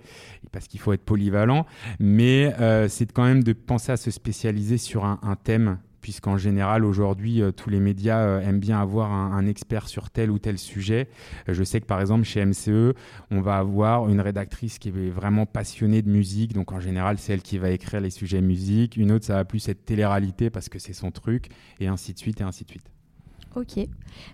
parce 0.52 0.68
qu'il 0.68 0.80
faut 0.80 0.94
être 0.94 1.04
polyvalent, 1.04 1.66
mais 2.00 2.54
euh, 2.60 2.88
c'est 2.88 3.12
quand 3.12 3.26
même 3.26 3.44
de 3.44 3.54
penser 3.54 3.92
à 3.92 3.98
se 3.98 4.12
spécialiser 4.12 4.78
sur 4.78 5.06
un, 5.06 5.20
thème 5.44 5.78
puisqu'en 6.02 6.38
général, 6.38 6.86
aujourd'hui, 6.86 7.42
euh, 7.42 7.52
tous 7.52 7.72
les 7.72 7.80
médias 7.80 8.40
aiment 8.42 8.60
bien 8.60 8.80
avoir 8.80 9.12
un, 9.12 9.46
expert 9.48 9.88
sur 9.88 10.12
tel 10.12 10.30
ou 10.30 10.38
tel 10.38 10.60
sujet. 10.60 11.08
je 11.48 11.64
sais 11.64 11.82
que 11.82 11.86
par 11.86 12.00
exemple, 12.00 12.26
chez 12.26 12.46
MCE, 12.46 12.94
on 13.32 13.42
va 13.42 13.58
avoir 13.58 14.08
une 14.08 14.22
rédactrice 14.22 14.78
qui 14.78 14.90
est 14.90 15.10
vraiment 15.10 15.48
passionnée 15.48 16.04
de 16.04 16.10
musique, 16.10 16.54
donc 16.54 16.72
en 16.72 16.80
général, 16.80 17.18
c'est 17.18 17.34
elle 17.34 17.42
qui 17.42 17.58
va 17.58 17.72
écrire 17.72 18.02
les 18.02 18.12
sujets 18.12 18.42
musique. 18.42 18.98
Une 18.98 19.12
autre, 19.12 19.26
ça 19.26 19.34
va 19.34 19.46
plus 19.46 19.68
être 19.68 19.84
télé-réalité 19.84 20.52
parce 20.52 20.70
que 20.70 20.78
c'est 20.78 20.94
son 20.94 21.10
truc, 21.10 21.50
et 21.80 21.88
ainsi 21.88 22.14
de 22.14 22.20
suite, 22.20 22.40
et 22.40 22.44
ainsi 22.44 22.66
de 22.66 22.70
suite. 22.70 22.95
Ok. 23.56 23.80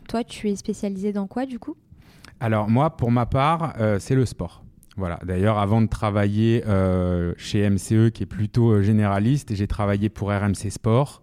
Toi, 0.08 0.24
tu 0.24 0.50
es 0.50 0.56
spécialisé 0.56 1.14
dans 1.14 1.28
quoi 1.28 1.46
du 1.46 1.60
coup? 1.60 1.76
Alors 2.40 2.70
moi, 2.70 2.90
pour 2.98 3.12
ma 3.12 3.28
part, 3.28 3.76
euh, 3.80 4.00
c'est 4.00 4.16
le 4.16 4.26
sport. 4.26 4.64
Voilà. 4.98 5.20
D'ailleurs, 5.24 5.60
avant 5.60 5.82
de 5.82 5.88
travailler 5.88 6.64
euh, 6.68 7.34
chez 7.38 7.70
MCE, 7.70 8.10
qui 8.12 8.24
est 8.24 8.28
plutôt 8.28 8.72
euh, 8.72 8.82
généraliste, 8.82 9.54
j'ai 9.54 9.68
travaillé 9.68 10.10
pour 10.10 10.30
RMC 10.30 10.70
Sport. 10.70 11.22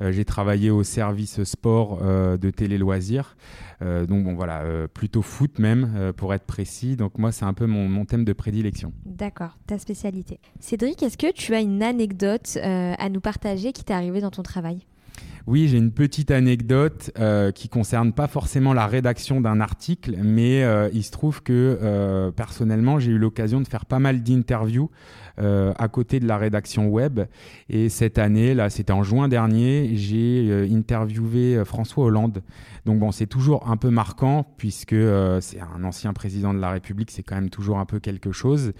j'ai 0.00 0.24
travaillé 0.24 0.70
au 0.70 0.82
service 0.82 1.42
sport 1.44 1.98
de 2.00 2.50
Télé 2.50 2.78
Loisirs. 2.78 3.36
donc 3.82 4.24
bon, 4.24 4.34
voilà, 4.34 4.64
plutôt 4.88 5.20
foot 5.20 5.58
même, 5.58 6.12
pour 6.16 6.32
être 6.32 6.46
précis. 6.46 6.96
Donc 6.96 7.18
moi, 7.18 7.32
c'est 7.32 7.44
un 7.44 7.52
peu 7.52 7.66
mon, 7.66 7.86
mon, 7.86 8.06
thème 8.06 8.24
de 8.24 8.32
prédilection. 8.32 8.94
D'accord, 9.04 9.58
ta 9.66 9.78
spécialité. 9.78 10.40
Cédric, 10.58 11.02
est-ce 11.02 11.18
que 11.18 11.30
tu 11.30 11.54
as 11.54 11.60
une 11.60 11.82
anecdote 11.82 12.56
à 12.62 13.08
nous 13.10 13.20
partager 13.20 13.74
qui 13.74 13.84
t'est 13.84 13.92
arrivée 13.92 14.22
dans 14.22 14.30
ton 14.30 14.42
travail? 14.42 14.86
Oui, 15.46 15.68
j'ai 15.68 15.78
une 15.78 15.92
petite 15.92 16.30
anecdote 16.30 17.10
euh, 17.18 17.50
qui 17.50 17.68
concerne 17.68 18.12
pas 18.12 18.26
forcément 18.26 18.72
la 18.72 18.86
rédaction 18.86 19.40
d'un 19.40 19.60
article, 19.60 20.16
mais 20.22 20.62
euh, 20.62 20.88
il 20.92 21.02
se 21.02 21.10
trouve 21.10 21.42
que 21.42 21.78
euh, 21.82 22.30
personnellement, 22.30 22.98
j'ai 22.98 23.12
eu 23.12 23.18
l'occasion 23.18 23.60
de 23.60 23.66
faire 23.66 23.86
pas 23.86 23.98
mal 23.98 24.22
d'interviews 24.22 24.90
euh, 25.38 25.72
à 25.78 25.88
côté 25.88 26.20
de 26.20 26.26
la 26.26 26.36
rédaction 26.36 26.88
web. 26.88 27.20
Et 27.68 27.88
cette 27.88 28.18
année, 28.18 28.54
là, 28.54 28.68
c'était 28.68 28.92
en 28.92 29.02
juin 29.02 29.28
dernier, 29.28 29.90
j'ai 29.94 30.68
interviewé 30.70 31.64
François 31.64 32.04
Hollande. 32.04 32.42
Donc 32.84 32.98
bon, 32.98 33.12
c'est 33.12 33.26
toujours 33.26 33.68
un 33.68 33.76
peu 33.76 33.90
marquant 33.90 34.46
puisque 34.56 34.96
c'est 35.40 35.60
un 35.60 35.84
ancien 35.84 36.12
président 36.12 36.52
de 36.52 36.58
la 36.58 36.70
République, 36.70 37.10
c'est 37.10 37.22
quand 37.22 37.34
même 37.34 37.50
toujours 37.50 37.78
un 37.78 37.86
peu 37.86 38.00
quelque 38.00 38.32
chose. 38.32 38.72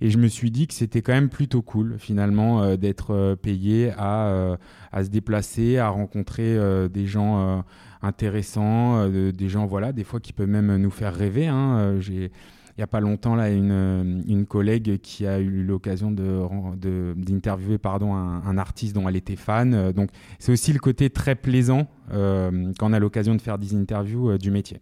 Et 0.00 0.10
je 0.10 0.18
me 0.18 0.28
suis 0.28 0.50
dit 0.50 0.66
que 0.66 0.74
c'était 0.74 1.02
quand 1.02 1.12
même 1.12 1.28
plutôt 1.28 1.62
cool 1.62 1.96
finalement 1.98 2.76
d'être 2.76 3.34
payé 3.42 3.92
à, 3.98 4.56
à 4.92 5.04
se 5.04 5.10
déplacer, 5.10 5.78
à 5.78 5.88
rencontrer 5.88 6.05
des 6.06 7.06
gens 7.06 7.64
intéressants, 8.02 9.08
des 9.08 9.48
gens 9.48 9.66
voilà, 9.66 9.92
des 9.92 10.04
fois 10.04 10.20
qui 10.20 10.32
peuvent 10.32 10.48
même 10.48 10.76
nous 10.76 10.90
faire 10.90 11.14
rêver. 11.14 11.46
Hein. 11.46 11.96
J'ai 12.00 12.30
il 12.76 12.80
n'y 12.80 12.84
a 12.84 12.88
pas 12.88 13.00
longtemps 13.00 13.34
là 13.34 13.50
une, 13.50 13.70
euh, 13.72 14.22
une 14.28 14.44
collègue 14.44 14.98
qui 15.00 15.26
a 15.26 15.40
eu 15.40 15.64
l'occasion 15.64 16.10
de, 16.10 17.14
d'interviewer 17.16 17.78
pardon 17.78 18.14
un, 18.14 18.42
un, 18.44 18.58
artiste 18.58 18.94
dont 18.94 19.08
elle 19.08 19.16
était 19.16 19.36
fan. 19.36 19.72
Euh, 19.72 19.92
donc 19.92 20.10
c'est 20.38 20.52
aussi 20.52 20.74
le 20.74 20.78
côté 20.78 21.08
très 21.08 21.36
plaisant 21.36 21.88
euh, 22.12 22.72
quand 22.78 22.90
on 22.90 22.92
a 22.92 22.98
l'occasion 22.98 23.34
de 23.34 23.40
faire 23.40 23.56
des 23.56 23.74
interviews 23.74 24.36
du 24.36 24.50
métier. 24.50 24.80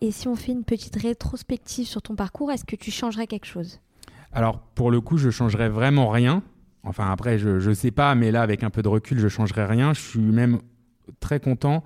Et 0.00 0.12
si 0.12 0.28
on 0.28 0.36
fait 0.36 0.52
une 0.52 0.62
petite 0.62 0.94
rétrospective 0.94 1.86
sur 1.86 2.00
ton 2.00 2.14
parcours, 2.14 2.52
est-ce 2.52 2.64
que 2.64 2.76
tu 2.76 2.92
changerais 2.92 3.26
quelque 3.26 3.46
chose? 3.46 3.80
Alors 4.32 4.60
pour 4.60 4.92
le 4.92 5.00
coup, 5.00 5.16
je 5.16 5.30
changerais 5.30 5.68
vraiment 5.68 6.10
rien. 6.10 6.44
Enfin 6.84 7.10
après, 7.10 7.38
je 7.38 7.68
ne 7.68 7.74
sais 7.74 7.90
pas, 7.90 8.14
mais 8.14 8.30
là 8.30 8.42
avec 8.42 8.62
un 8.62 8.70
peu 8.70 8.82
de 8.82 8.88
recul, 8.88 9.18
je 9.18 9.28
changerais 9.28 9.66
rien. 9.66 9.94
Je 9.94 10.00
suis 10.00 10.20
même 10.20 10.58
très 11.20 11.40
content 11.40 11.84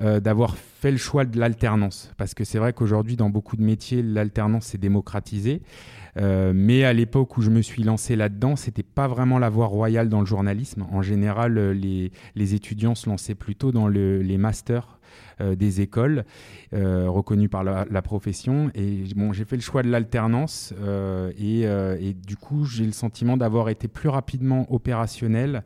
euh, 0.00 0.20
d'avoir 0.20 0.56
fait 0.56 0.90
le 0.90 0.96
choix 0.96 1.24
de 1.24 1.38
l'alternance. 1.38 2.12
Parce 2.16 2.34
que 2.34 2.44
c'est 2.44 2.58
vrai 2.58 2.72
qu'aujourd'hui 2.72 3.16
dans 3.16 3.30
beaucoup 3.30 3.56
de 3.56 3.62
métiers 3.62 4.02
l'alternance 4.02 4.66
s'est 4.66 4.78
démocratisée 4.78 5.62
euh, 6.16 6.52
mais 6.54 6.84
à 6.84 6.92
l'époque 6.92 7.36
où 7.36 7.42
je 7.42 7.50
me 7.50 7.62
suis 7.62 7.82
lancé 7.82 8.16
là-dedans 8.16 8.56
c'était 8.56 8.82
pas 8.82 9.06
vraiment 9.08 9.38
la 9.38 9.48
voie 9.48 9.66
royale 9.66 10.08
dans 10.08 10.20
le 10.20 10.26
journalisme. 10.26 10.86
En 10.90 11.02
général 11.02 11.58
euh, 11.58 11.72
les, 11.72 12.54
étudiants 12.54 12.94
se 12.94 13.08
lançaient 13.08 13.34
plutôt 13.34 13.72
dans 13.72 13.88
le, 13.88 14.22
les 14.22 14.38
masters 14.38 14.97
des 15.40 15.80
écoles 15.80 16.24
euh, 16.74 17.08
reconnues 17.08 17.48
par 17.48 17.64
la, 17.64 18.02
profession. 18.02 18.70
Et 18.74 19.04
bon, 19.16 19.32
j'ai 19.32 19.44
fait 19.44 19.56
le 19.56 19.62
choix 19.62 19.82
de 19.82 19.88
l'alternance 19.88 20.74
euh, 20.80 21.32
et, 21.38 22.14
du 22.14 22.36
coup, 22.36 22.64
j'ai 22.64 22.84
le 22.84 22.92
sentiment 22.92 23.36
d'avoir 23.36 23.70
été 23.70 23.88
plus 23.88 24.10
rapidement 24.10 24.70
opérationnel, 24.72 25.62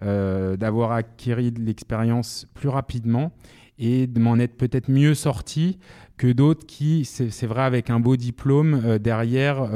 d'avoir 0.00 0.92
acquis 0.92 1.50
de 1.50 1.60
l'expérience 1.60 2.46
plus 2.54 2.68
rapidement 2.68 3.32
et 3.78 4.06
de 4.06 4.20
m'en 4.20 4.38
être 4.38 4.56
peut-être 4.56 4.88
mieux 4.88 5.14
sorti 5.14 5.78
que 6.16 6.30
d'autres 6.30 6.64
qui, 6.64 7.04
c'est 7.04 7.46
vrai, 7.46 7.62
avec 7.62 7.90
un 7.90 7.98
beau 7.98 8.16
diplôme 8.16 8.98
derrière, 8.98 9.68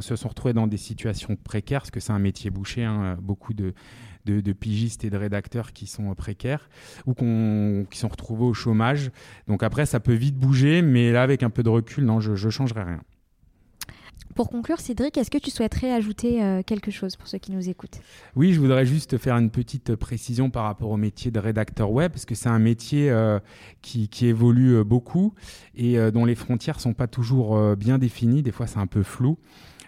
se 0.00 0.16
sont 0.16 0.28
retrouvés 0.28 0.54
dans 0.54 0.66
des 0.66 0.78
situations 0.78 1.36
précaires, 1.36 1.80
parce 1.82 1.90
que 1.90 2.00
c'est 2.00 2.12
un 2.12 2.18
métier 2.18 2.50
bouché, 2.50 2.84
hein, 2.84 3.18
beaucoup 3.20 3.52
de, 3.52 3.74
de, 4.24 4.52
pigistes 4.52 5.04
et 5.04 5.10
de 5.10 5.16
rédacteurs 5.16 5.72
qui 5.72 5.86
sont 5.86 6.14
précaires 6.14 6.68
ou 7.06 7.14
qui 7.14 7.98
sont 7.98 8.08
retrouvés 8.08 8.44
au 8.44 8.54
chômage. 8.54 9.10
Donc 9.48 9.62
après, 9.62 9.86
ça 9.86 10.00
peut 10.00 10.14
vite 10.14 10.36
bouger, 10.36 10.82
mais 10.82 11.12
là, 11.12 11.22
avec 11.22 11.42
un 11.42 11.50
peu 11.50 11.62
de 11.62 11.68
recul, 11.68 12.04
non, 12.04 12.20
je 12.20 12.32
ne 12.32 12.50
changerai 12.50 12.82
rien. 12.82 13.00
Pour 14.34 14.48
conclure, 14.48 14.80
Cédric, 14.80 15.18
est-ce 15.18 15.30
que 15.30 15.38
tu 15.38 15.50
souhaiterais 15.50 15.92
ajouter 15.92 16.42
euh, 16.42 16.62
quelque 16.62 16.90
chose 16.90 17.16
pour 17.16 17.28
ceux 17.28 17.36
qui 17.36 17.52
nous 17.52 17.68
écoutent? 17.68 18.00
Oui, 18.34 18.54
je 18.54 18.60
voudrais 18.60 18.86
juste 18.86 19.18
faire 19.18 19.36
une 19.36 19.50
petite 19.50 19.94
précision 19.94 20.48
par 20.48 20.64
rapport 20.64 20.90
au 20.90 20.96
métier 20.96 21.30
de 21.30 21.38
rédacteur 21.38 21.90
web, 21.90 22.12
parce 22.12 22.24
que 22.24 22.34
c'est 22.34 22.48
un 22.48 22.58
métier 22.58 23.10
euh, 23.10 23.38
qui, 23.82 24.08
évolue 24.22 24.76
euh, 24.76 24.84
beaucoup 24.84 25.34
et 25.74 25.98
dont 26.12 26.24
les 26.24 26.34
frontières 26.34 26.80
sont 26.80 26.94
pas 26.94 27.06
toujours 27.06 27.76
bien 27.76 27.98
définies. 27.98 28.42
Des 28.42 28.52
fois, 28.52 28.66
c'est 28.66 28.78
un 28.78 28.86
peu 28.86 29.02
flou. 29.02 29.38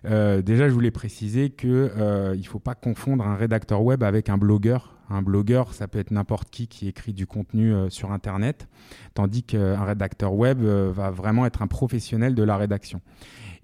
Déjà, 0.04 0.68
je 0.68 0.74
voulais 0.74 0.90
préciser 0.90 1.50
qu'il 1.50 1.70
ne 1.70 2.42
faut 2.44 2.58
pas 2.58 2.74
confondre 2.74 3.26
un 3.26 3.36
rédacteur 3.36 3.82
web 3.82 4.02
avec 4.02 4.28
un 4.28 4.38
blogueur. 4.38 4.90
Un 5.10 5.20
blogueur, 5.20 5.74
ça 5.74 5.86
peut 5.86 5.98
être 5.98 6.12
n'importe 6.12 6.48
qui 6.50 6.66
qui 6.66 6.88
écrit 6.88 7.12
du 7.12 7.26
contenu 7.26 7.74
sur 7.90 8.10
Internet, 8.10 8.68
tandis 9.12 9.42
qu'un 9.42 9.84
rédacteur 9.84 10.32
web 10.32 10.62
va 10.62 11.10
vraiment 11.10 11.44
être 11.44 11.60
un 11.60 11.66
professionnel 11.66 12.34
de 12.34 12.42
la 12.42 12.56
rédaction. 12.56 13.02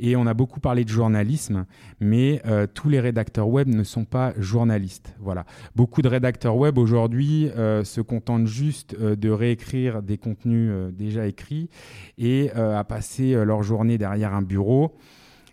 Et 0.03 0.17
on 0.17 0.27
a 0.27 0.33
beaucoup 0.33 0.61
parlé 0.61 0.85
de 0.85 0.89
journalisme, 0.89 1.67
mais 2.01 2.41
euh, 2.47 2.67
tous 2.67 2.89
les 2.89 3.01
rédacteurs 3.01 3.49
web 3.49 3.69
ne 3.69 3.85
sont 3.85 4.07
pas 4.07 4.33
journalistes. 4.39 5.15
Voilà. 5.21 5.45
Beaucoup 5.77 6.01
de 6.01 6.09
rédacteurs 6.09 6.57
web 6.57 6.79
aujourd'hui 6.79 7.51
euh, 7.51 7.85
se 7.85 8.01
contentent 8.01 8.47
juste 8.47 8.97
euh, 8.99 9.15
de 9.15 9.29
réécrire 9.29 10.03
des 10.03 10.17
contenus 10.17 10.73
déjà 10.95 11.27
écrits 11.27 11.69
et 12.17 12.51
à 12.53 12.83
passer 12.85 13.35
leur 13.45 13.63
journée 13.63 13.99
derrière 13.99 14.35
un 14.35 14.41
bureau 14.41 14.97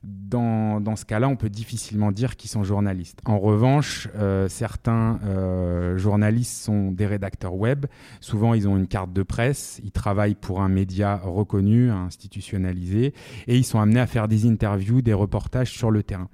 dans, 0.04 0.82
dans, 0.82 0.96
ce 0.96 1.06
cas-là, 1.06 1.28
on 1.28 1.36
peut 1.36 1.50
difficilement 1.50 2.12
dire 2.12 2.36
qu'ils 2.36 2.50
sont 2.50 2.64
journalistes. 2.64 3.20
En 3.26 3.40
revanche, 3.40 4.08
euh, 4.16 4.48
certains 4.48 5.20
euh, 5.24 5.98
journalistes 5.98 6.64
sont 6.64 6.92
des 6.92 7.06
rédacteurs 7.06 7.56
web. 7.56 7.86
Souvent, 8.20 8.54
ils 8.54 8.68
ont 8.68 8.78
une 8.78 8.88
carte 8.88 9.14
de 9.14 9.24
presse, 9.24 9.80
ils 9.84 9.92
travaillent 9.92 10.36
pour 10.36 10.62
un 10.62 10.70
média 10.70 11.18
reconnu, 11.18 11.92
institutionnalisé, 11.92 13.14
et 13.48 13.58
ils 13.58 13.66
sont 13.66 13.80
amenés 13.80 14.00
à 14.00 14.08
faire 14.08 14.28
des 14.28 14.46
interviews, 14.48 15.02
des 15.02 15.14
reportages 15.14 15.72
sur 15.72 15.92
le 15.92 16.04
terrain. 16.04 16.30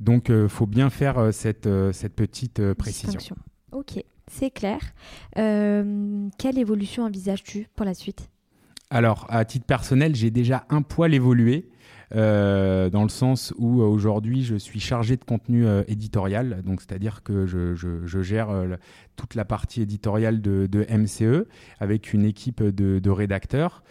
Donc, 0.00 0.26
il 0.28 0.34
euh, 0.34 0.48
faut 0.48 0.66
bien 0.66 0.90
faire 0.90 1.32
cette, 1.32 1.68
cette 1.92 2.14
petite 2.14 2.72
précision. 2.74 3.36
Ok, 3.72 4.02
c'est 4.26 4.50
clair. 4.50 4.80
quelle 5.34 6.58
évolution 6.58 7.04
envisages-tu 7.04 7.68
pour 7.74 7.86
la 7.86 7.94
suite? 7.94 8.30
Alors, 8.90 9.26
à 9.28 9.44
titre 9.44 9.66
personnel, 9.66 10.14
j'ai 10.14 10.30
déjà 10.30 10.64
un 10.70 10.82
poil 10.82 11.12
évolué. 11.12 11.68
Euh, 12.14 12.88
dans 12.88 13.02
le 13.02 13.08
sens 13.08 13.52
où 13.58 13.82
euh, 13.82 13.84
aujourd'hui 13.84 14.44
je 14.44 14.54
suis 14.54 14.78
chargé 14.78 15.16
de 15.16 15.24
contenu 15.24 15.66
euh, 15.66 15.82
éditorial, 15.88 16.62
donc 16.62 16.80
c'est-à-dire 16.80 17.24
que 17.24 17.46
je, 17.46 18.22
gère 18.22 18.48
toute 19.16 19.34
la 19.34 19.44
partie 19.44 19.82
éditoriale 19.82 20.40
de, 20.40 20.86
MCE 20.90 21.46
avec 21.80 22.12
une 22.12 22.24
équipe 22.24 22.62
de, 22.62 23.10
rédacteurs. 23.10 23.82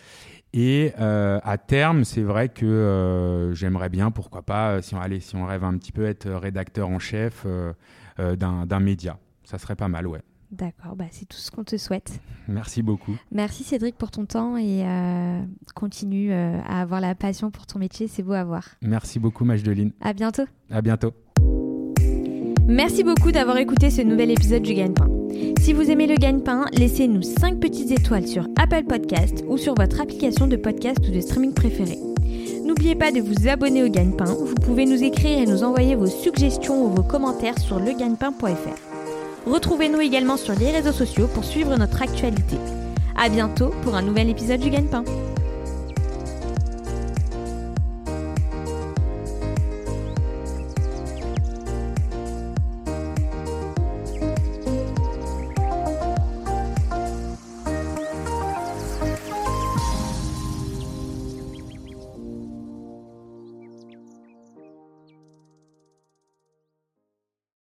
Et 0.54 0.94
à 0.98 1.58
terme, 1.58 2.06
c'est 2.06 2.22
vrai 2.22 2.50
que 2.50 3.52
j'aimerais 3.54 3.90
bien, 3.90 4.12
pourquoi 4.12 4.42
pas, 4.42 4.82
si 4.82 4.96
on, 4.96 5.02
si 5.20 5.36
on 5.36 5.46
rêve 5.46 5.64
un 5.64 5.78
petit 5.78 5.92
peu, 5.92 6.06
être 6.06 6.30
rédacteur 6.30 6.90
en 6.90 7.00
chef 7.00 7.46
d'un 8.18 8.80
média. 8.80 9.20
Ça 9.44 9.58
serait 9.58 9.76
pas 9.76 9.88
mal, 9.88 10.08
ouais. 10.08 10.22
D'accord, 10.52 10.96
bah, 10.96 11.06
c'est 11.12 11.26
tout 11.26 11.38
ce 11.38 11.52
qu'on 11.52 11.64
te 11.64 11.78
souhaite. 11.78 12.20
Merci 12.48 12.82
beaucoup. 12.82 13.16
Merci 13.32 13.64
Cédric 13.64 13.96
pour 13.96 14.12
ton 14.12 14.26
temps 14.26 14.58
et 14.58 14.84
euh, 14.86 15.42
continue 15.74 16.32
euh, 16.32 16.60
à 16.68 16.82
avoir 16.82 17.02
la 17.02 17.16
passion 17.16 17.52
pour 17.52 17.66
ton 17.66 17.80
métier, 17.80 18.08
c'est 18.08 18.24
beau 18.24 18.34
à 18.34 18.44
voir. 18.44 18.64
Merci 18.82 19.20
beaucoup 19.20 19.44
Majdeline. 19.44 19.92
À 20.02 20.14
bientôt. 20.14 20.46
À 20.70 20.82
bientôt. 20.82 21.14
Merci 22.68 23.04
beaucoup 23.04 23.32
d'avoir 23.32 23.58
écouté 23.58 23.90
ce 23.90 24.02
nouvel 24.02 24.32
épisode 24.32 24.64
du 24.64 24.74
Gagne-Pain. 24.74 25.10
Si 25.60 25.74
vous 25.74 25.92
aimez 25.92 26.08
le 26.08 26.16
Gagne-Pain, 26.16 26.66
laissez-nous 26.74 27.22
5 27.22 27.60
petites 27.60 27.92
étoiles 27.92 28.28
sur 28.28 28.48
Apple 28.58 28.86
Podcast 28.86 29.44
ou 29.48 29.58
sur 29.58 29.76
votre 29.76 30.02
application 30.02 30.48
de 30.48 30.56
podcast 30.56 31.00
ou 31.08 31.12
de 31.12 31.22
streaming 31.22 31.54
préférée. 31.54 32.00
N'oubliez 32.66 32.96
pas 32.96 33.12
de 33.12 33.22
vous 33.22 33.48
abonner 33.48 33.84
au 33.84 33.90
Gagne-Pain. 33.90 34.26
Vous 34.26 34.56
pouvez 34.56 34.86
nous 34.86 35.04
écrire 35.04 35.40
et 35.40 35.46
nous 35.46 35.64
envoyer 35.64 35.96
vos 35.96 36.08
suggestions 36.08 36.86
ou 36.86 36.90
vos 36.90 37.04
commentaires 37.04 37.60
sur 37.60 37.80
legagnepain.fr. 37.80 38.95
Retrouvez-nous 39.46 40.02
également 40.02 40.38
sur 40.38 40.56
les 40.56 40.72
réseaux 40.72 40.92
sociaux 40.92 41.28
pour 41.28 41.46
suivre 41.46 41.78
notre 41.78 42.02
actualité. 42.02 42.58
À 43.16 43.30
bientôt 43.30 43.70
pour 43.84 43.96
un 43.96 44.02
nouvel 44.02 44.30
épisode 44.30 44.60
du 44.60 44.72
Gagne-Pain. 44.72 45.04